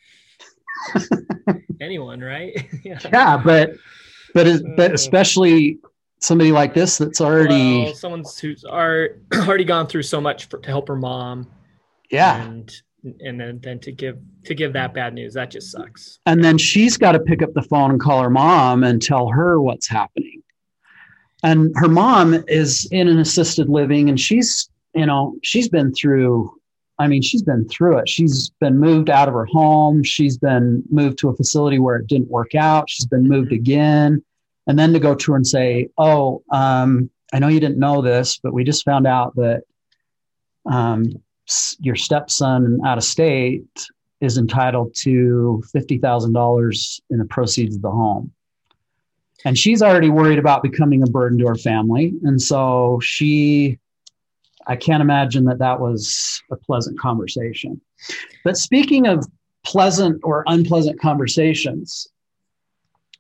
[1.83, 2.67] Anyone, right?
[2.83, 2.99] yeah.
[3.13, 3.75] Yeah, but
[4.33, 4.95] but it, but uh.
[4.95, 5.79] especially
[6.21, 10.59] somebody like this that's already Well, someone's who's are, already gone through so much for,
[10.61, 11.47] to help her mom.
[12.11, 12.43] yeah.
[12.43, 12.75] And
[13.21, 16.19] and then, then to give to give that bad news, that just sucks.
[16.27, 19.29] And then she's got to pick up the phone and call her mom and tell
[19.29, 20.43] her what's happening.
[21.43, 26.53] And her mom is in an assisted living and she's, you know, she's been through,
[26.99, 28.09] I mean, she's been through it.
[28.09, 30.03] She's been moved out of her home.
[30.03, 32.89] She's been moved to a facility where it didn't work out.
[32.89, 34.25] She's been moved again.
[34.67, 38.03] And then to go to her and say, oh, um, I know you didn't know
[38.03, 39.63] this, but we just found out that
[40.65, 41.23] um,
[41.81, 43.87] your stepson out of state
[44.21, 48.33] is entitled to $50,000 in the proceeds of the home.
[49.45, 52.15] And she's already worried about becoming a burden to her family.
[52.25, 53.79] And so she,
[54.67, 57.81] I can't imagine that that was a pleasant conversation.
[58.43, 59.27] But speaking of
[59.65, 62.09] pleasant or unpleasant conversations,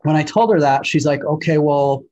[0.02, 2.04] when I told her that, she's like, okay, well,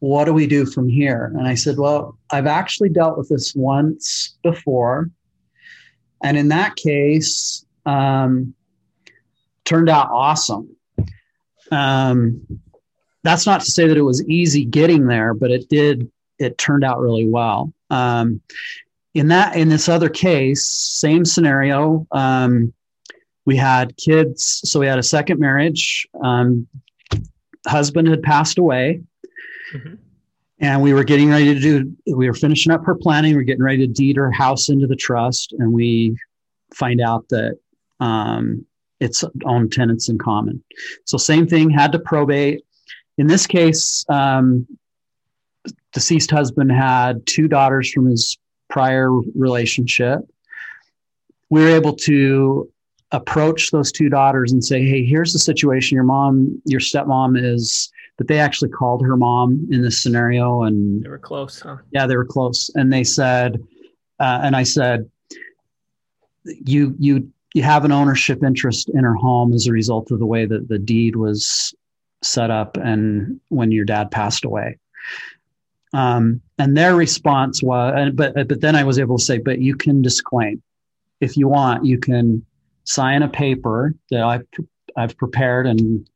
[0.00, 1.32] what do we do from here?
[1.38, 5.10] And I said, well, I've actually dealt with this once before.
[6.22, 8.54] And in that case, um,
[9.64, 10.74] turned out awesome.
[11.70, 12.46] Um,
[13.22, 16.10] that's not to say that it was easy getting there, but it did.
[16.38, 17.72] It turned out really well.
[17.90, 18.40] Um,
[19.12, 22.06] in that, in this other case, same scenario.
[22.12, 22.72] Um,
[23.44, 26.06] we had kids, so we had a second marriage.
[26.22, 26.66] Um,
[27.66, 29.02] husband had passed away,
[29.72, 29.98] Mhm.
[30.58, 31.96] and we were getting ready to do.
[32.14, 33.32] We were finishing up her planning.
[33.32, 36.16] We we're getting ready to deed her house into the trust, and we
[36.74, 37.58] find out that
[38.00, 38.64] um,
[39.00, 40.62] its own tenants in common.
[41.04, 42.62] So same thing, had to probate.
[43.18, 44.66] In this case, um,
[45.92, 50.20] deceased husband had two daughters from his prior relationship.
[51.48, 52.70] We were able to
[53.12, 55.96] approach those two daughters and say, "Hey, here's the situation.
[55.96, 57.90] Your mom, your stepmom is."
[58.20, 61.78] But they actually called her mom in this scenario, and They were close, huh?
[61.90, 62.70] yeah, they were close.
[62.74, 63.64] And they said,
[64.18, 65.10] uh, and I said,
[66.44, 70.26] "You you you have an ownership interest in her home as a result of the
[70.26, 71.74] way that the deed was
[72.22, 74.76] set up, and when your dad passed away."
[75.94, 79.60] Um, and their response was, and, but but then I was able to say, but
[79.60, 80.62] you can disclaim
[81.22, 81.86] if you want.
[81.86, 82.44] You can
[82.84, 84.46] sign a paper that I've
[84.94, 86.06] I've prepared, and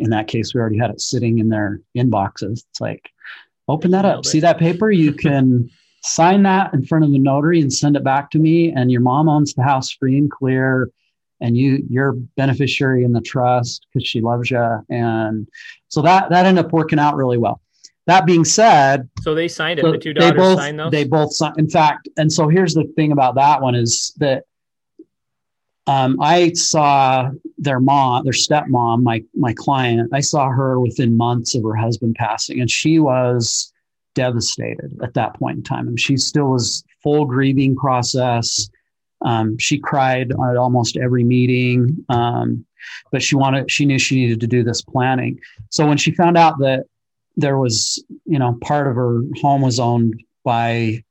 [0.00, 2.64] in that case, we already had it sitting in their inboxes.
[2.70, 3.10] It's like,
[3.68, 4.90] open that up, see that paper.
[4.90, 5.70] You can
[6.02, 8.72] sign that in front of the notary and send it back to me.
[8.72, 10.90] And your mom owns the house free and clear,
[11.40, 14.84] and you you're beneficiary in the trust because she loves you.
[14.90, 15.46] And
[15.88, 17.60] so that that ended up working out really well.
[18.06, 19.82] That being said, So they signed it.
[19.82, 20.90] so the two daughters both signed those.
[20.90, 21.58] they both signed.
[21.58, 24.44] In fact, and so here's the thing about that one is that
[25.88, 30.10] um, I saw their mom, their stepmom, my my client.
[30.12, 33.72] I saw her within months of her husband passing, and she was
[34.14, 35.88] devastated at that point in time.
[35.88, 38.68] And she still was full grieving process.
[39.22, 42.66] Um, she cried at almost every meeting, um,
[43.10, 45.40] but she wanted she knew she needed to do this planning.
[45.70, 46.84] So when she found out that
[47.38, 51.02] there was, you know, part of her home was owned by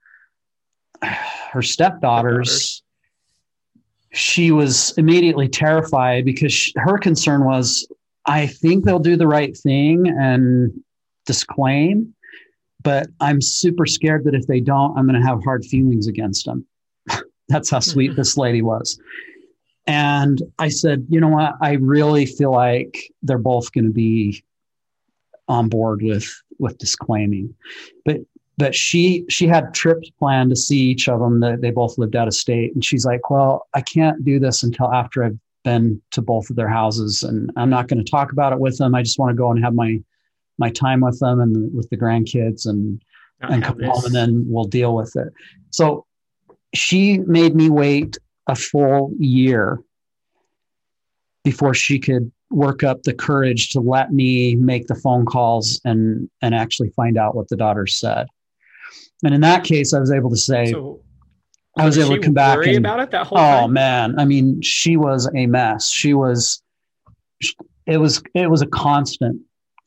[1.01, 2.83] her stepdaughters.
[4.13, 7.87] She was immediately terrified because she, her concern was,
[8.25, 10.71] I think they'll do the right thing and
[11.25, 12.13] disclaim,
[12.83, 16.45] but I'm super scared that if they don't, I'm going to have hard feelings against
[16.45, 16.65] them.
[17.49, 18.99] That's how sweet this lady was.
[19.85, 21.53] And I said, you know what?
[21.61, 24.43] I really feel like they're both going to be
[25.47, 26.29] on board with
[26.59, 27.53] with disclaiming
[28.03, 28.17] but
[28.57, 32.15] but she she had trips planned to see each of them that they both lived
[32.15, 32.73] out of state.
[32.73, 36.55] And she's like well i can't do this until after i've been to both of
[36.55, 38.95] their houses and i'm not going to talk about it with them.
[38.95, 40.01] I just want to go and have my
[40.57, 43.01] my time with them and with the grandkids and
[43.41, 45.31] Not and come home and then we'll deal with it.
[45.69, 46.05] So
[46.73, 49.79] she made me wait a full year
[51.43, 56.29] before she could work up the courage to let me make the phone calls and
[56.41, 58.25] and actually find out what the daughters said
[59.23, 61.01] and in that case i was able to say So,
[61.77, 63.73] i was able to come back worry and about it that whole oh time.
[63.73, 64.19] man.
[64.19, 65.89] I mean she was a mess.
[65.91, 66.61] She was
[67.85, 69.41] it was it was a constant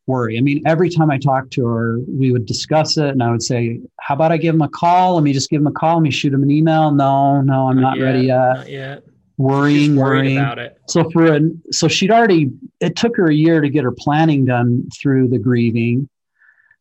[0.07, 0.39] worry.
[0.39, 3.43] I mean every time i talked to her we would discuss it and i would
[3.43, 5.15] say how about i give him a call?
[5.17, 5.97] Let me just give him a call.
[5.97, 6.91] Let me shoot him an email.
[6.93, 8.55] No no i'm not, ready yet.
[8.57, 9.03] Not yet.
[9.39, 10.39] worrying worrying.
[10.39, 10.79] about it.
[10.89, 12.51] so for a, so she'd already
[12.81, 16.09] it took her a year to get her planning done through the grieving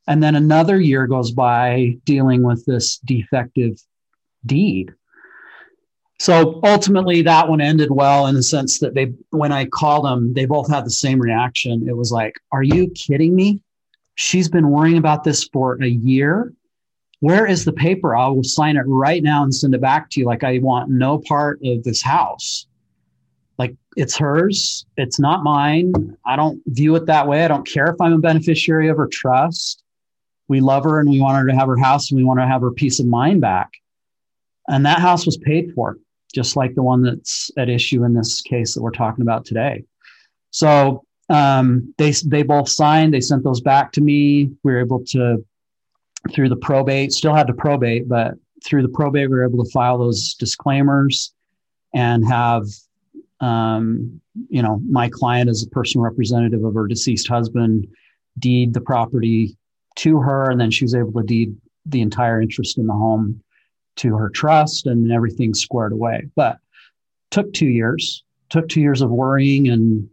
[0.09, 3.79] and then another year goes by dealing with this defective
[4.43, 4.91] deed.
[6.19, 10.33] So ultimately that one ended well in the sense that they when i called them
[10.33, 11.87] they both had the same reaction.
[11.87, 13.61] It was like are you kidding me?
[14.15, 16.53] She's been worrying about this for a year?
[17.21, 18.15] Where is the paper?
[18.15, 20.25] I will sign it right now and send it back to you.
[20.25, 22.65] Like i want no part of this house.
[23.59, 24.87] Like it's hers.
[24.97, 26.17] It's not mine.
[26.25, 27.45] I don't view it that way.
[27.45, 29.83] I don't care if i'm a beneficiary of her trust
[30.49, 32.47] we love her and we want her to have her house and we want to
[32.47, 33.69] have her peace of mind back.
[34.67, 35.97] And that house was paid for
[36.33, 39.83] just like the one that's at issue in this case that we're talking about today.
[40.51, 44.51] So um, they they both signed they sent those back to me.
[44.63, 45.45] We were able to
[46.33, 48.33] through the probate still had to probate but
[48.65, 51.33] through the probate we were able to file those disclaimers
[51.93, 52.65] and have
[53.39, 54.19] um,
[54.49, 57.87] you know, my client as a personal representative of her deceased husband
[58.37, 59.57] deed the property
[59.97, 63.41] to her, and then she was able to deed the entire interest in the home
[63.97, 66.27] to her trust, and everything squared away.
[66.35, 66.57] But
[67.31, 68.23] took two years.
[68.49, 70.09] Took two years of worrying and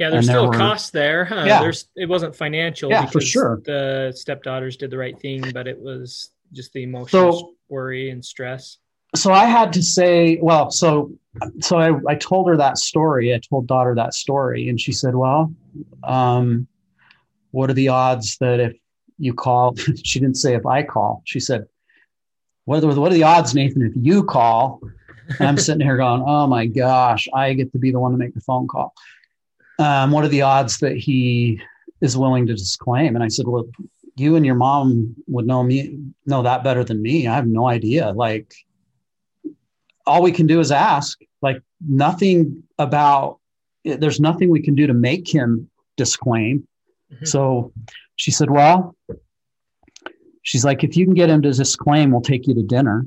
[0.00, 1.24] Yeah, there's there still were- costs there.
[1.24, 1.44] Huh?
[1.46, 1.60] Yeah.
[1.60, 3.60] There's it wasn't financial Yeah, for sure.
[3.64, 8.24] the stepdaughters did the right thing, but it was just the emotional So- worry and
[8.24, 8.78] stress.
[9.14, 11.12] so I had to say, well, so
[11.60, 13.32] so I, I told her that story.
[13.34, 15.54] I told daughter that story, and she said, "Well,
[16.02, 16.66] um,
[17.52, 18.76] what are the odds that if
[19.18, 21.22] you call?" she didn't say if I call.
[21.24, 21.66] She said,
[22.64, 24.80] "What are the, what are the odds, Nathan, if you call?"
[25.38, 28.18] And I'm sitting here going, "Oh my gosh, I get to be the one to
[28.18, 28.94] make the phone call."
[29.78, 31.60] Um, what are the odds that he
[32.00, 33.14] is willing to disclaim?
[33.14, 33.68] And I said, "Well,
[34.16, 37.26] you and your mom would know me know that better than me.
[37.26, 38.10] I have no idea.
[38.12, 38.54] Like."
[40.08, 43.38] all we can do is ask like nothing about
[43.84, 46.66] there's nothing we can do to make him disclaim.
[47.12, 47.28] Mhm.
[47.28, 47.72] So
[48.16, 48.96] she said, Well,
[50.48, 53.06] she's like, if you can get him to disclaim, we'll take you to dinner.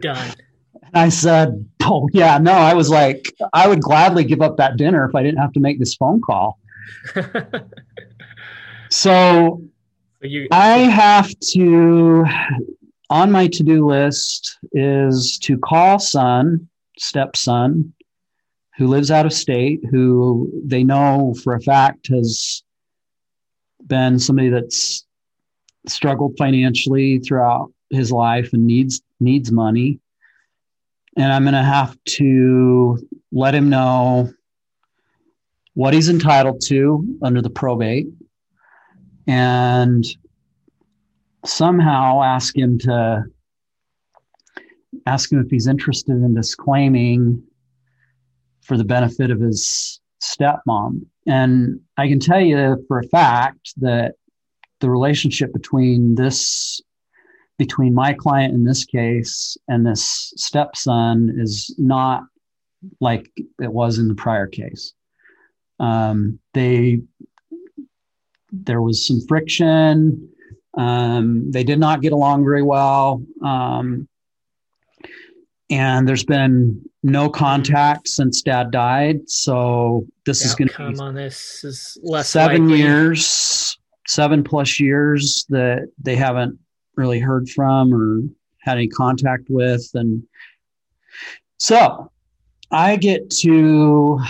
[0.00, 0.34] Done.
[0.94, 2.52] And I said, Oh, yeah, no.
[2.52, 5.60] I was like, I would gladly give up that dinner if I didn't have to
[5.60, 6.58] make this phone call.
[8.90, 9.62] So
[10.20, 12.26] So you, I have to,
[13.08, 16.68] on my to do list is to call son,
[16.98, 17.94] stepson,
[18.76, 22.62] who lives out of state, who they know for a fact has
[23.86, 25.06] been somebody that's
[25.86, 29.98] struggled financially throughout his life and needs needs money.
[31.16, 32.98] And I'm going to have to
[33.32, 34.32] let him know
[35.74, 38.06] what he's entitled to under the probate
[39.26, 40.04] and
[41.44, 43.24] somehow ask him to
[45.06, 47.42] ask him if he's interested in disclaiming
[48.62, 51.06] for the benefit of his stepmom.
[51.26, 54.14] And I can tell you for a fact that
[54.80, 56.80] the relationship between this
[57.58, 62.24] between my client in this case and this stepson is not
[63.00, 64.94] like it was in the prior case.
[65.78, 67.02] Um, they
[68.50, 70.28] there was some friction.
[70.76, 73.22] Um, they did not get along very well.
[73.44, 74.08] Um,
[75.72, 79.20] and there's been no contact since dad died.
[79.26, 82.82] So this is going to come be on this is less seven likely.
[82.82, 86.58] years, seven plus years that they haven't
[86.94, 88.20] really heard from or
[88.60, 89.88] had any contact with.
[89.94, 90.22] And
[91.56, 92.12] so
[92.70, 94.20] I get to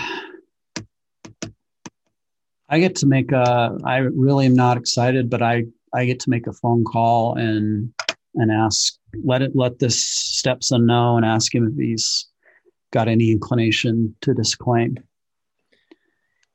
[2.69, 6.29] I get to make a I really am not excited, but I I get to
[6.29, 7.93] make a phone call and
[8.35, 12.27] and ask let it let this stepson know and ask him if he's
[12.91, 14.97] got any inclination to disclaim.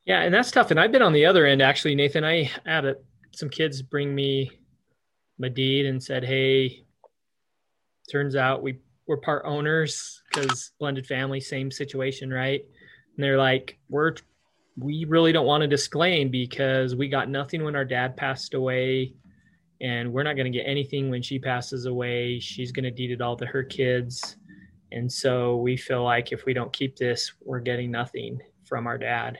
[0.05, 0.71] Yeah, and that's tough.
[0.71, 2.25] And I've been on the other end actually, Nathan.
[2.25, 2.97] I had a,
[3.33, 4.51] some kids bring me
[5.39, 6.85] my deed and said, "Hey,
[8.11, 12.63] turns out we we're part owners because blended family, same situation, right?"
[13.17, 14.15] And they're like, "We're
[14.79, 19.15] we really don't want to disclaim because we got nothing when our dad passed away."
[19.81, 22.41] And we're not going to get anything when she passes away.
[22.41, 24.37] She's going to deed it all to her kids.
[24.91, 28.99] And so we feel like if we don't keep this, we're getting nothing from our
[28.99, 29.39] dad.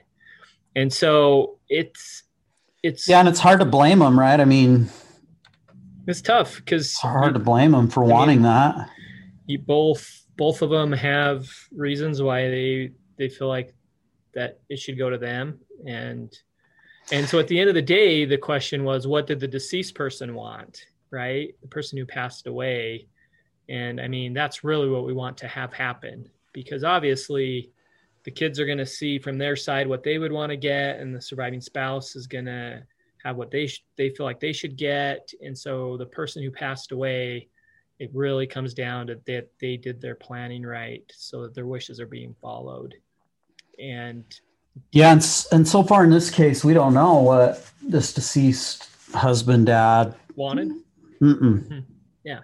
[0.75, 2.23] And so it's
[2.83, 4.39] it's Yeah, and it's hard to blame them, right?
[4.39, 4.89] I mean,
[6.07, 8.89] it's tough because it's hard to blame them for I mean- wanting that.
[9.47, 13.73] you both both of them have reasons why they they feel like
[14.33, 16.31] that it should go to them and
[17.11, 19.95] and so at the end of the day the question was what did the deceased
[19.95, 21.55] person want right?
[21.61, 23.07] The person who passed away.
[23.67, 27.71] And i mean that's really what we want to have happen because obviously
[28.23, 30.99] the kids are going to see from their side what they would want to get
[30.99, 32.81] and the surviving spouse is going to
[33.23, 35.31] have what they sh- they feel like they should get.
[35.41, 37.47] And so the person who passed away
[37.99, 41.99] it really comes down to that they did their planning right so that their wishes
[41.99, 42.95] are being followed.
[43.77, 44.23] And
[44.91, 49.65] Yeah, and, and so far in this case, we don't know what this deceased husband,
[49.67, 50.15] dad.
[50.35, 50.69] wanted
[51.21, 51.67] Mm-mm.
[51.67, 51.83] Mhm.
[52.23, 52.39] Yeah.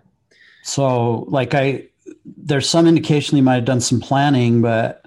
[0.63, 1.88] So, like, I
[2.38, 5.03] there's some indication he might have done some planning, but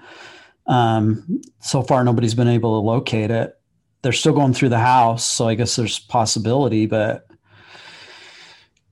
[0.66, 3.54] um, so far nobody's been able to locate it.
[4.02, 7.26] They're still going through the house, so I guess there's possibility, but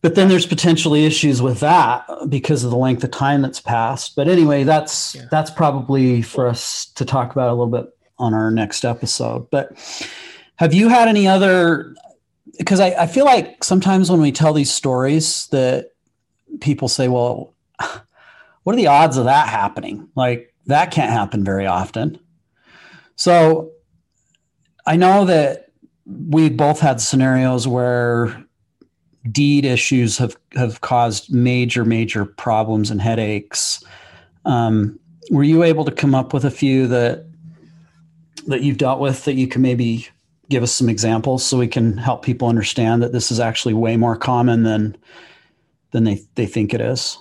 [0.02, 4.14] but then there's potentially issues with that because of the length of time that's passed.
[4.14, 5.22] But anyway, that's Yeah.
[5.30, 7.86] that's probably for us to talk about a little bit
[8.18, 9.48] on our next episode.
[9.50, 9.76] But
[10.56, 11.94] have you had any other?
[12.58, 15.92] Because I, I feel like sometimes when we tell these stories, that
[16.60, 17.54] people say, "Well,
[18.62, 22.18] what are the odds of that happening?" Like that can't happen very often.
[23.16, 23.72] So
[24.86, 25.70] I know that
[26.06, 28.44] we both had scenarios where
[29.30, 33.82] deed issues have have caused major major problems and headaches.
[34.44, 34.98] Um,
[35.30, 37.26] were you able to come up with a few that
[38.46, 40.08] that you've dealt with that you can maybe
[40.48, 43.96] give us some examples so we can help people understand that this is actually way
[43.96, 44.96] more common than
[45.92, 47.18] than they they think it is?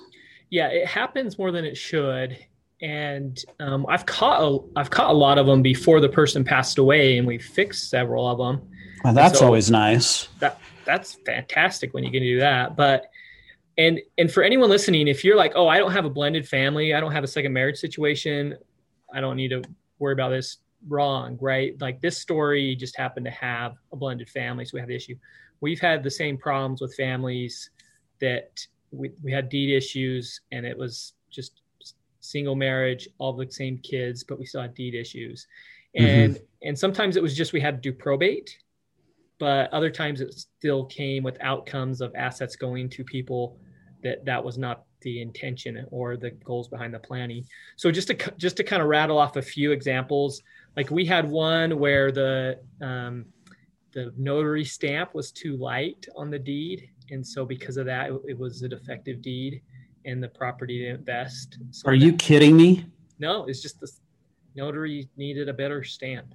[0.51, 2.37] yeah it happens more than it should.
[2.81, 6.77] And um, i've caught a, i've caught a lot of them before the person passed
[6.77, 8.67] away and we fixed several of them
[9.03, 10.27] Well, that's so- always nice.
[10.39, 12.75] that that's fantastic when you can do that.
[12.75, 13.09] But
[13.77, 16.93] and and for anyone listening if you're like oh i don't have a blended family.
[16.93, 18.55] I don't have a second marriage situation.
[19.13, 19.63] I don't need to
[19.99, 20.57] worry about this
[20.87, 24.89] wrong right like this story just happened to have a blended family so we have
[24.89, 25.15] the issue
[25.61, 27.71] we've had the same problems with families
[28.21, 28.59] that
[28.91, 31.61] we, we had deed issues and it was just
[32.25, 35.47] single marriage, all the same kids, but we still had deed issues.
[35.95, 36.43] And mm-hmm.
[36.63, 38.57] and sometimes it was just we had to do probate,
[39.39, 43.57] but other times it still came with outcomes of assets going to people
[44.03, 47.45] that that was not the intention or the goals behind the planning.
[47.77, 50.41] So just to just to kind of rattle off a few examples,
[50.75, 53.25] like we had one where the um,
[53.93, 58.21] the notary stamp was too light on the deed, and so because of that, it,
[58.29, 59.61] it was a defective deed,
[60.05, 61.57] and the property didn't vest.
[61.71, 62.85] So Are that, you kidding me?
[63.19, 63.89] No, it's just the
[64.55, 66.33] notary needed a better stamp.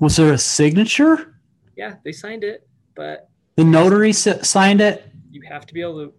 [0.00, 1.40] Was there a signature?
[1.76, 5.10] Yeah, they signed it, but the notary signed it.
[5.30, 6.14] You have to be able to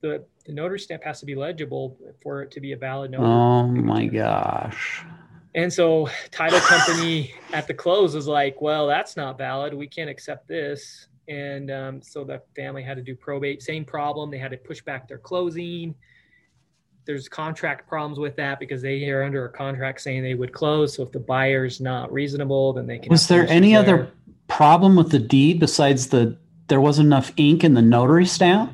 [0.00, 3.28] the the notary stamp has to be legible for it to be a valid notary.
[3.28, 5.04] Oh my gosh.
[5.58, 9.74] And so title company at the close was like, well, that's not valid.
[9.74, 11.08] We can't accept this.
[11.26, 13.60] And um, so the family had to do probate.
[13.60, 14.30] Same problem.
[14.30, 15.96] They had to push back their closing.
[17.06, 20.94] There's contract problems with that because they are under a contract saying they would close.
[20.94, 23.10] So if the buyer's not reasonable, then they can.
[23.10, 24.12] Was there any other
[24.46, 26.38] problem with the deed besides the
[26.68, 28.72] there wasn't enough ink in the notary stamp?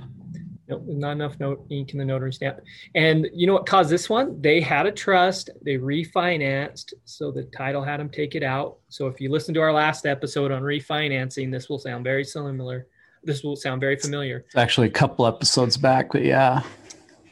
[0.67, 2.61] Nope, not enough note ink in the notary stamp.
[2.95, 4.41] And you know what caused this one?
[4.41, 8.79] They had a trust, they refinanced, so the title had them take it out.
[8.89, 12.87] So if you listen to our last episode on refinancing, this will sound very similar.
[13.23, 14.45] This will sound very familiar.
[14.47, 16.63] It's actually a couple episodes back, but yeah.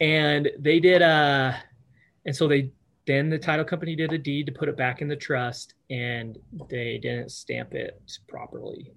[0.01, 1.53] And they did uh
[2.27, 2.71] and so they
[3.07, 6.39] then the title company did a deed to put it back in the trust and
[6.69, 8.93] they didn't stamp it properly.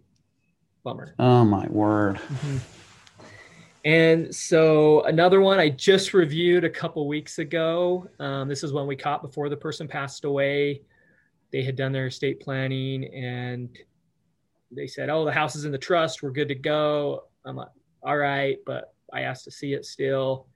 [0.83, 1.15] Bummer.
[1.17, 2.17] Oh my word.
[2.17, 2.57] Mm-hmm.
[3.86, 8.09] And so another one I just reviewed a couple weeks ago.
[8.19, 10.81] Um, this is one we caught before the person passed away.
[11.51, 13.69] They had done their estate planning and
[14.71, 16.23] they said, "Oh, the house is in the trust.
[16.23, 17.69] We're good to go." I'm like,
[18.01, 20.47] "All right," but I asked to see it still.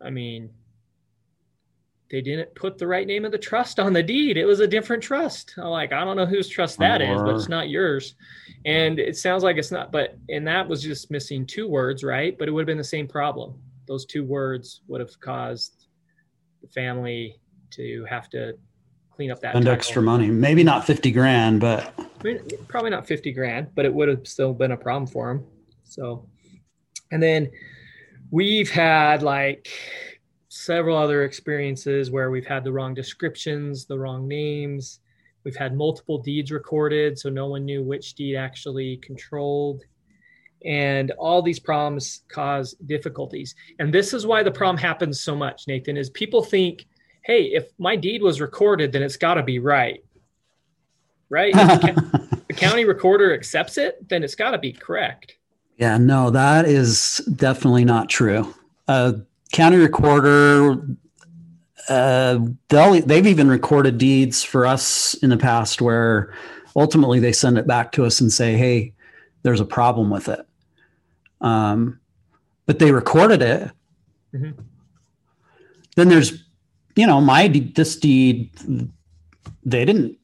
[0.00, 0.50] I mean,
[2.12, 4.36] they didn't put the right name of the trust on the deed.
[4.36, 5.54] It was a different trust.
[5.56, 8.16] I'm like, I don't know whose trust that is, but it's not yours.
[8.66, 12.38] And it sounds like it's not, but, and that was just missing two words, right?
[12.38, 13.54] But it would have been the same problem.
[13.88, 15.86] Those two words would have caused
[16.60, 17.40] the family
[17.70, 18.58] to have to
[19.10, 19.56] clean up that.
[19.56, 20.28] And extra money.
[20.28, 21.94] Maybe not 50 grand, but.
[21.98, 25.28] I mean, probably not 50 grand, but it would have still been a problem for
[25.28, 25.46] them.
[25.84, 26.28] So,
[27.10, 27.50] and then
[28.30, 29.66] we've had like,
[30.52, 35.00] several other experiences where we've had the wrong descriptions, the wrong names.
[35.44, 39.82] We've had multiple deeds recorded, so no one knew which deed actually controlled.
[40.62, 43.54] And all these problems cause difficulties.
[43.78, 46.86] And this is why the problem happens so much, Nathan, is people think,
[47.24, 50.04] hey, if my deed was recorded, then it's got to be right.
[51.30, 51.54] Right?
[52.48, 55.38] The county recorder accepts it, then it's got to be correct.
[55.78, 58.54] Yeah, no, that is definitely not true.
[58.86, 59.12] Uh,
[59.52, 60.82] county recorder
[61.88, 62.38] uh,
[62.68, 66.32] they'll they've even recorded deeds for us in the past where
[66.76, 68.92] ultimately they send it back to us and say hey
[69.42, 70.46] there's a problem with it.
[71.40, 71.98] Um,
[72.66, 73.70] but they recorded it.
[74.32, 74.62] Mm-hmm.
[75.96, 76.42] then there's
[76.96, 78.50] you know my this deed
[79.62, 80.16] they didn't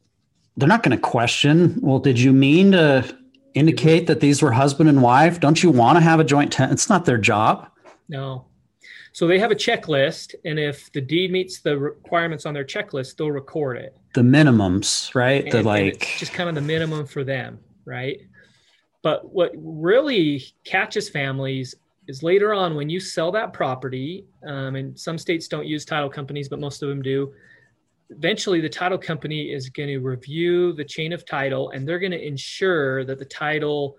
[0.57, 3.05] they're not going to question well did you mean to
[3.53, 5.41] indicate that these were husband and wife?
[5.41, 7.69] Don't you want to have a joint tenant it's not their job.
[8.09, 8.48] No
[9.13, 13.17] so they have a checklist, and if the deed meets the requirements on their checklist,
[13.17, 13.97] they'll record it.
[14.15, 15.45] The minimums, right?
[15.45, 18.21] And, the like just kind of the minimum for them, right?
[19.03, 21.75] But what really catches families
[22.09, 26.09] is later on when you sell that property, um, and some states don't use title
[26.09, 27.33] companies, but most of them do.
[28.11, 32.13] Eventually, the title company is going to review the chain of title, and they're going
[32.13, 33.99] to ensure that the title,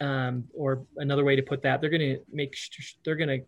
[0.00, 2.56] um, or another way to put that, they're going to make
[3.04, 3.44] they're going to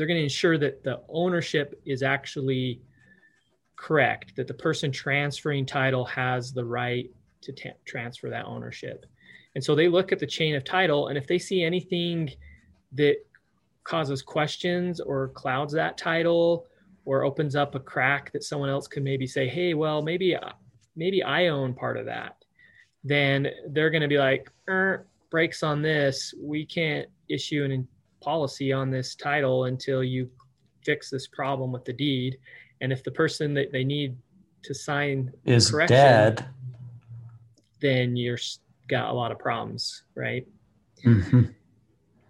[0.00, 2.80] they're going to ensure that the ownership is actually
[3.76, 7.10] correct, that the person transferring title has the right
[7.42, 9.04] to t- transfer that ownership.
[9.54, 12.30] And so they look at the chain of title, and if they see anything
[12.92, 13.16] that
[13.84, 16.66] causes questions or clouds that title
[17.04, 20.34] or opens up a crack that someone else could maybe say, "Hey, well, maybe
[20.96, 22.42] maybe I own part of that,"
[23.04, 26.32] then they're going to be like, er, "Brakes on this.
[26.40, 27.86] We can't issue an
[28.20, 30.30] policy on this title until you
[30.84, 32.38] fix this problem with the deed.
[32.80, 34.16] And if the person that they need
[34.62, 36.46] to sign is dead,
[37.80, 38.38] then you're
[38.88, 40.46] got a lot of problems, right?
[41.04, 41.42] Mm-hmm.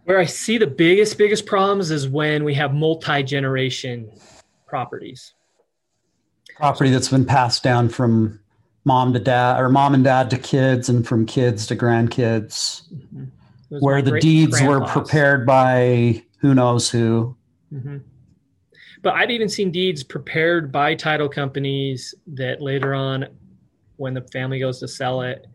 [0.05, 4.11] Where I see the biggest, biggest problems is when we have multi generation
[4.67, 5.35] properties.
[6.57, 8.41] Property that's been passed down from
[8.85, 12.83] mom to dad or mom and dad to kids and from kids to grandkids.
[12.93, 13.25] Mm-hmm
[13.79, 17.37] where the deeds were prepared by who knows who.
[17.73, 17.99] Mm-hmm.
[19.03, 23.29] but I've even seen deeds prepared by title companies that later on,
[23.97, 25.47] when the family goes to sell it,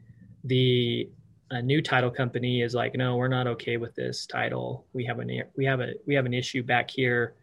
[0.45, 1.09] the
[1.51, 4.87] a new title company is like, no, we're not okay with this title.
[4.93, 7.35] We have an we have a we have an issue back here,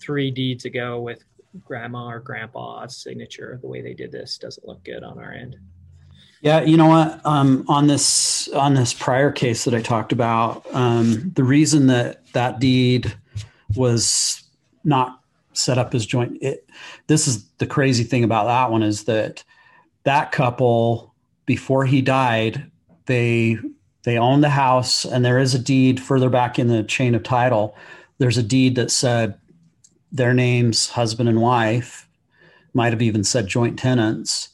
[0.00, 1.24] three deeds ago with
[1.60, 3.58] grandma or grandpa's signature.
[3.60, 5.56] The way they did this doesn't look good on our end.
[6.42, 7.24] Yeah, you know what?
[7.24, 12.26] Um, on this on this prior case that I talked about, um, the reason that
[12.32, 13.14] that deed
[13.76, 14.42] was
[14.82, 15.20] not
[15.52, 16.42] set up as joint.
[16.42, 16.68] It,
[17.06, 19.44] this is the crazy thing about that one is that
[20.02, 21.14] that couple
[21.46, 22.68] before he died,
[23.06, 23.56] they
[24.02, 27.22] they owned the house, and there is a deed further back in the chain of
[27.22, 27.76] title.
[28.18, 29.38] There's a deed that said
[30.10, 32.08] their names, husband and wife,
[32.74, 34.48] might have even said joint tenants.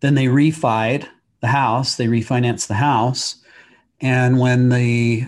[0.00, 1.06] Then they refied
[1.40, 3.36] the house, they refinanced the house.
[4.00, 5.26] And when the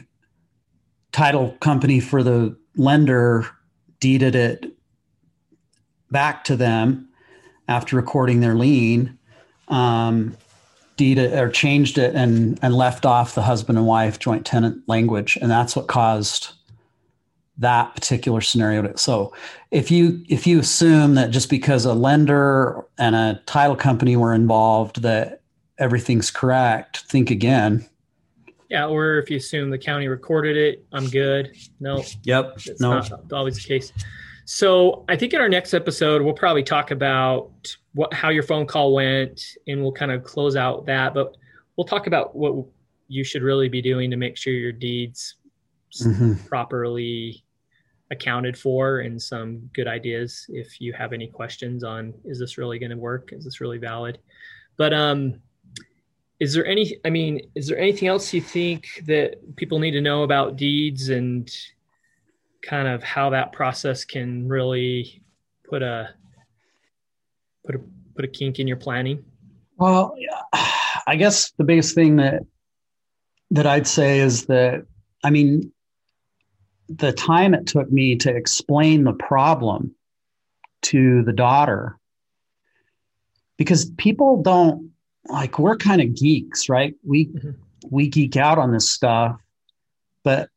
[1.13, 3.47] title company for the lender
[4.01, 4.77] deeded it
[6.11, 7.09] back to them
[7.69, 9.19] after recording their lien,
[9.69, 10.37] um,
[10.97, 15.39] deeded or changed it and and left off the husband and wife joint tenant language,
[15.41, 16.53] and that's what caused
[17.59, 18.95] that particular scenario.
[18.97, 19.35] So
[19.71, 24.35] if you if you assume that just because a lender and a title company were
[24.35, 25.43] involved that
[25.79, 27.87] everything's correct, think again.
[28.71, 31.55] Yeah, or if you assume the county recorded it, I'm good.
[31.79, 32.03] No.
[32.23, 32.55] Yep.
[32.65, 33.01] It's no.
[33.01, 33.93] not always the case.
[34.47, 37.51] So I think in our next episode we'll probably talk about
[37.93, 41.13] what how your phone call went, and we'll kind of close out that.
[41.13, 41.37] But
[41.77, 42.65] we'll talk about what
[43.09, 45.37] you should really be doing to make sure your deeds
[46.01, 46.35] mm-hmm.
[46.47, 47.42] properly
[48.13, 52.79] accounted for, and some good ideas if you have any questions on is this really
[52.79, 53.33] going to work?
[53.33, 54.19] Is this really valid?
[54.77, 55.41] But um,
[56.39, 56.97] is there any?
[57.05, 61.09] I mean, is there anything else you think that people need to know about deeds
[61.09, 61.51] and
[62.63, 65.23] kind of how that process can really
[65.69, 66.11] put a
[67.65, 67.81] put a
[68.15, 69.25] put a kink in your planning?
[69.79, 70.15] Well,
[71.07, 72.43] I guess the biggest thing that
[73.51, 74.85] that I'd say is that
[75.25, 75.73] I mean
[76.97, 79.95] the time it took me to explain the problem
[80.83, 81.99] to the daughter.
[83.57, 84.91] Because people don't
[85.29, 86.95] like we're kind of geeks right?
[87.05, 87.51] We mm-hmm.
[87.91, 89.41] we geek out on this stuff.
[90.25, 90.49] But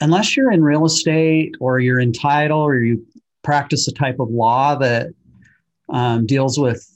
[0.00, 3.04] unless you're in real estate or you're in title or you
[3.42, 5.08] practice a type of law that
[5.90, 6.86] um, deals with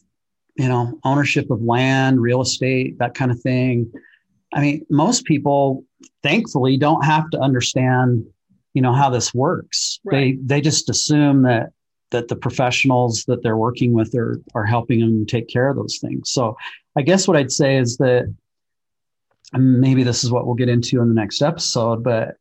[0.56, 3.90] you know ownership of land real estate that kind of thing
[4.52, 5.82] i mean most people
[6.22, 8.24] thankfully don't have to understand
[8.74, 10.38] you know how this works right.
[10.42, 11.70] they they just assume that
[12.10, 15.98] that the professionals that they're working with are are helping them take care of those
[15.98, 16.56] things so
[16.96, 18.32] i guess what i'd say is that
[19.54, 22.36] maybe this is what we'll get into in the next episode but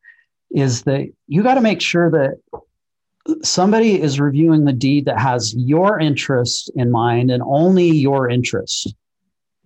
[0.54, 2.60] is that you got to make sure that
[3.42, 8.94] somebody is reviewing the deed that has your interest in mind and only your interest.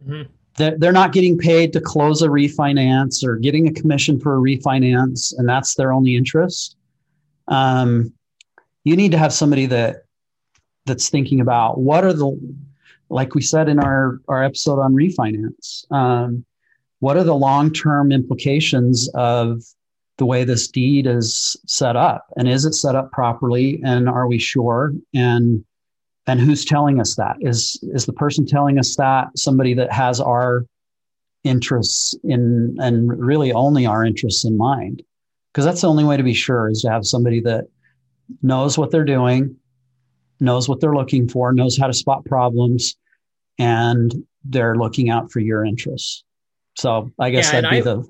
[0.07, 0.31] Mm-hmm.
[0.57, 5.35] They're, not getting paid to close a refinance or getting a commission for a refinance,
[5.37, 6.77] and that's their only interest.
[7.49, 8.13] Um,
[8.85, 10.05] you need to have somebody that
[10.87, 12.57] that's thinking about what are the
[13.11, 16.45] like we said in our our episode on refinance um,
[17.01, 19.63] what are the long-term implications of
[20.19, 24.27] the way this deed is set up and is it set up properly and are
[24.27, 25.65] we sure and
[26.27, 30.21] and who's telling us that is is the person telling us that somebody that has
[30.21, 30.67] our
[31.45, 35.03] interests in and really only our interests in mind
[35.53, 37.67] because that's the only way to be sure is to have somebody that
[38.43, 39.57] knows what they're doing
[40.41, 42.97] knows what they're looking for knows how to spot problems
[43.59, 44.13] and
[44.45, 46.25] they're looking out for your interests
[46.77, 48.07] so i guess yeah, that'd be I, the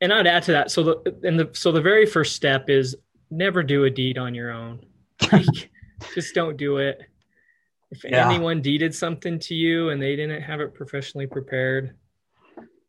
[0.00, 0.70] and I'd add to that.
[0.70, 2.96] So the and the so the very first step is
[3.30, 4.80] never do a deed on your own.
[5.32, 5.70] Like,
[6.14, 7.02] just don't do it.
[7.90, 8.28] If yeah.
[8.28, 11.96] anyone deeded something to you and they didn't have it professionally prepared.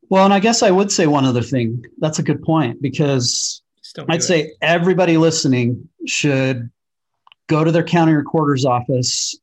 [0.10, 1.86] Well, and I guess I would say one other thing.
[2.00, 3.62] That's a good point because
[4.10, 6.70] I'd say everybody listening should
[7.48, 9.38] go to their county recorder's office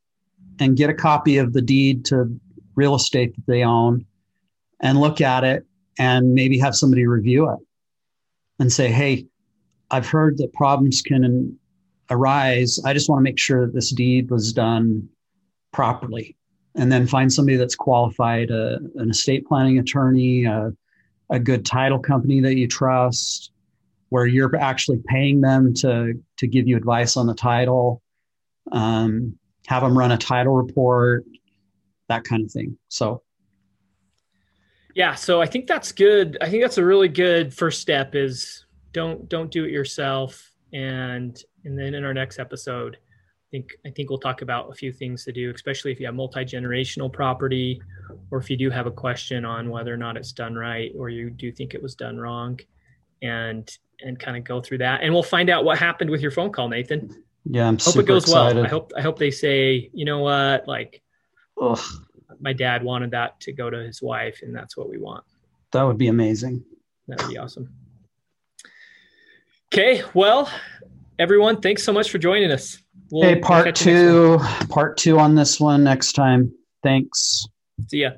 [0.59, 2.39] and get a copy of the deed to
[2.75, 4.05] real estate that they own
[4.81, 5.65] and look at it
[5.99, 7.59] and maybe have somebody review it
[8.59, 9.27] and say, hey,
[9.91, 11.59] I've heard that problems can
[12.11, 12.81] arise.
[12.85, 15.09] I just want to make sure that this deed was done
[15.77, 16.35] properly.
[16.75, 20.71] And then find somebody that's qualified, uh, an estate planning attorney, uh,
[21.31, 23.53] a good title company that you trust,
[24.09, 28.03] where you're actually paying them to, to give you advice on the title,
[28.73, 31.25] um, have them run a title report,
[32.09, 32.79] that kind of thing.
[32.89, 33.23] So
[34.95, 38.65] yeah so i think that's good i think that's a really good first step is
[38.93, 42.97] don't don't do it yourself and and then in our next episode
[43.51, 46.15] think I think we'll talk about a few things to do, especially if you have
[46.15, 47.81] multi generational property,
[48.31, 51.09] or if you do have a question on whether or not it's done right, or
[51.09, 52.59] you do think it was done wrong,
[53.23, 53.71] and
[54.03, 56.53] and kind of go through that, and we'll find out what happened with your phone
[56.53, 57.23] call, Nathan.
[57.45, 58.57] Yeah, I'm hope it goes excited.
[58.57, 58.67] well.
[58.67, 61.03] I hope I hope they say, you know what, like,
[61.61, 61.79] Ugh.
[62.41, 65.25] my dad wanted that to go to his wife, and that's what we want.
[65.71, 66.65] That would be amazing.
[67.09, 67.73] That would be awesome.
[69.73, 70.51] Okay, well,
[71.19, 72.79] everyone, thanks so much for joining us.
[73.11, 76.53] We'll, hey, part two, part two on this one next time.
[76.83, 77.47] Thanks.
[77.89, 78.11] See ya.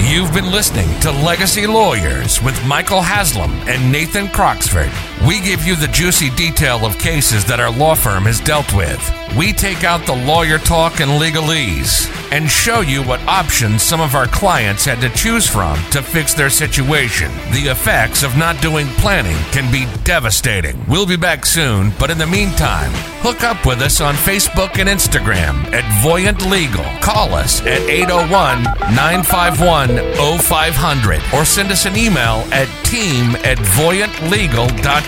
[0.00, 4.92] You've been listening to Legacy Lawyers with Michael Haslam and Nathan Croxford.
[5.24, 9.00] We give you the juicy detail of cases that our law firm has dealt with.
[9.36, 14.14] We take out the lawyer talk and legalese and show you what options some of
[14.14, 17.30] our clients had to choose from to fix their situation.
[17.52, 20.84] The effects of not doing planning can be devastating.
[20.86, 22.90] We'll be back soon, but in the meantime,
[23.20, 26.84] hook up with us on Facebook and Instagram at Voyant Legal.
[27.00, 28.62] Call us at 801
[28.94, 33.58] 951 0500 or send us an email at team at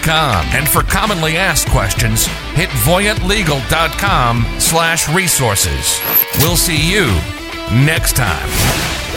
[0.02, 0.44] voyantlegal.com.
[0.56, 6.00] And for commonly asked questions, hit voyantlegal.com slash resources.
[6.38, 7.06] We'll see you
[7.72, 9.07] next time.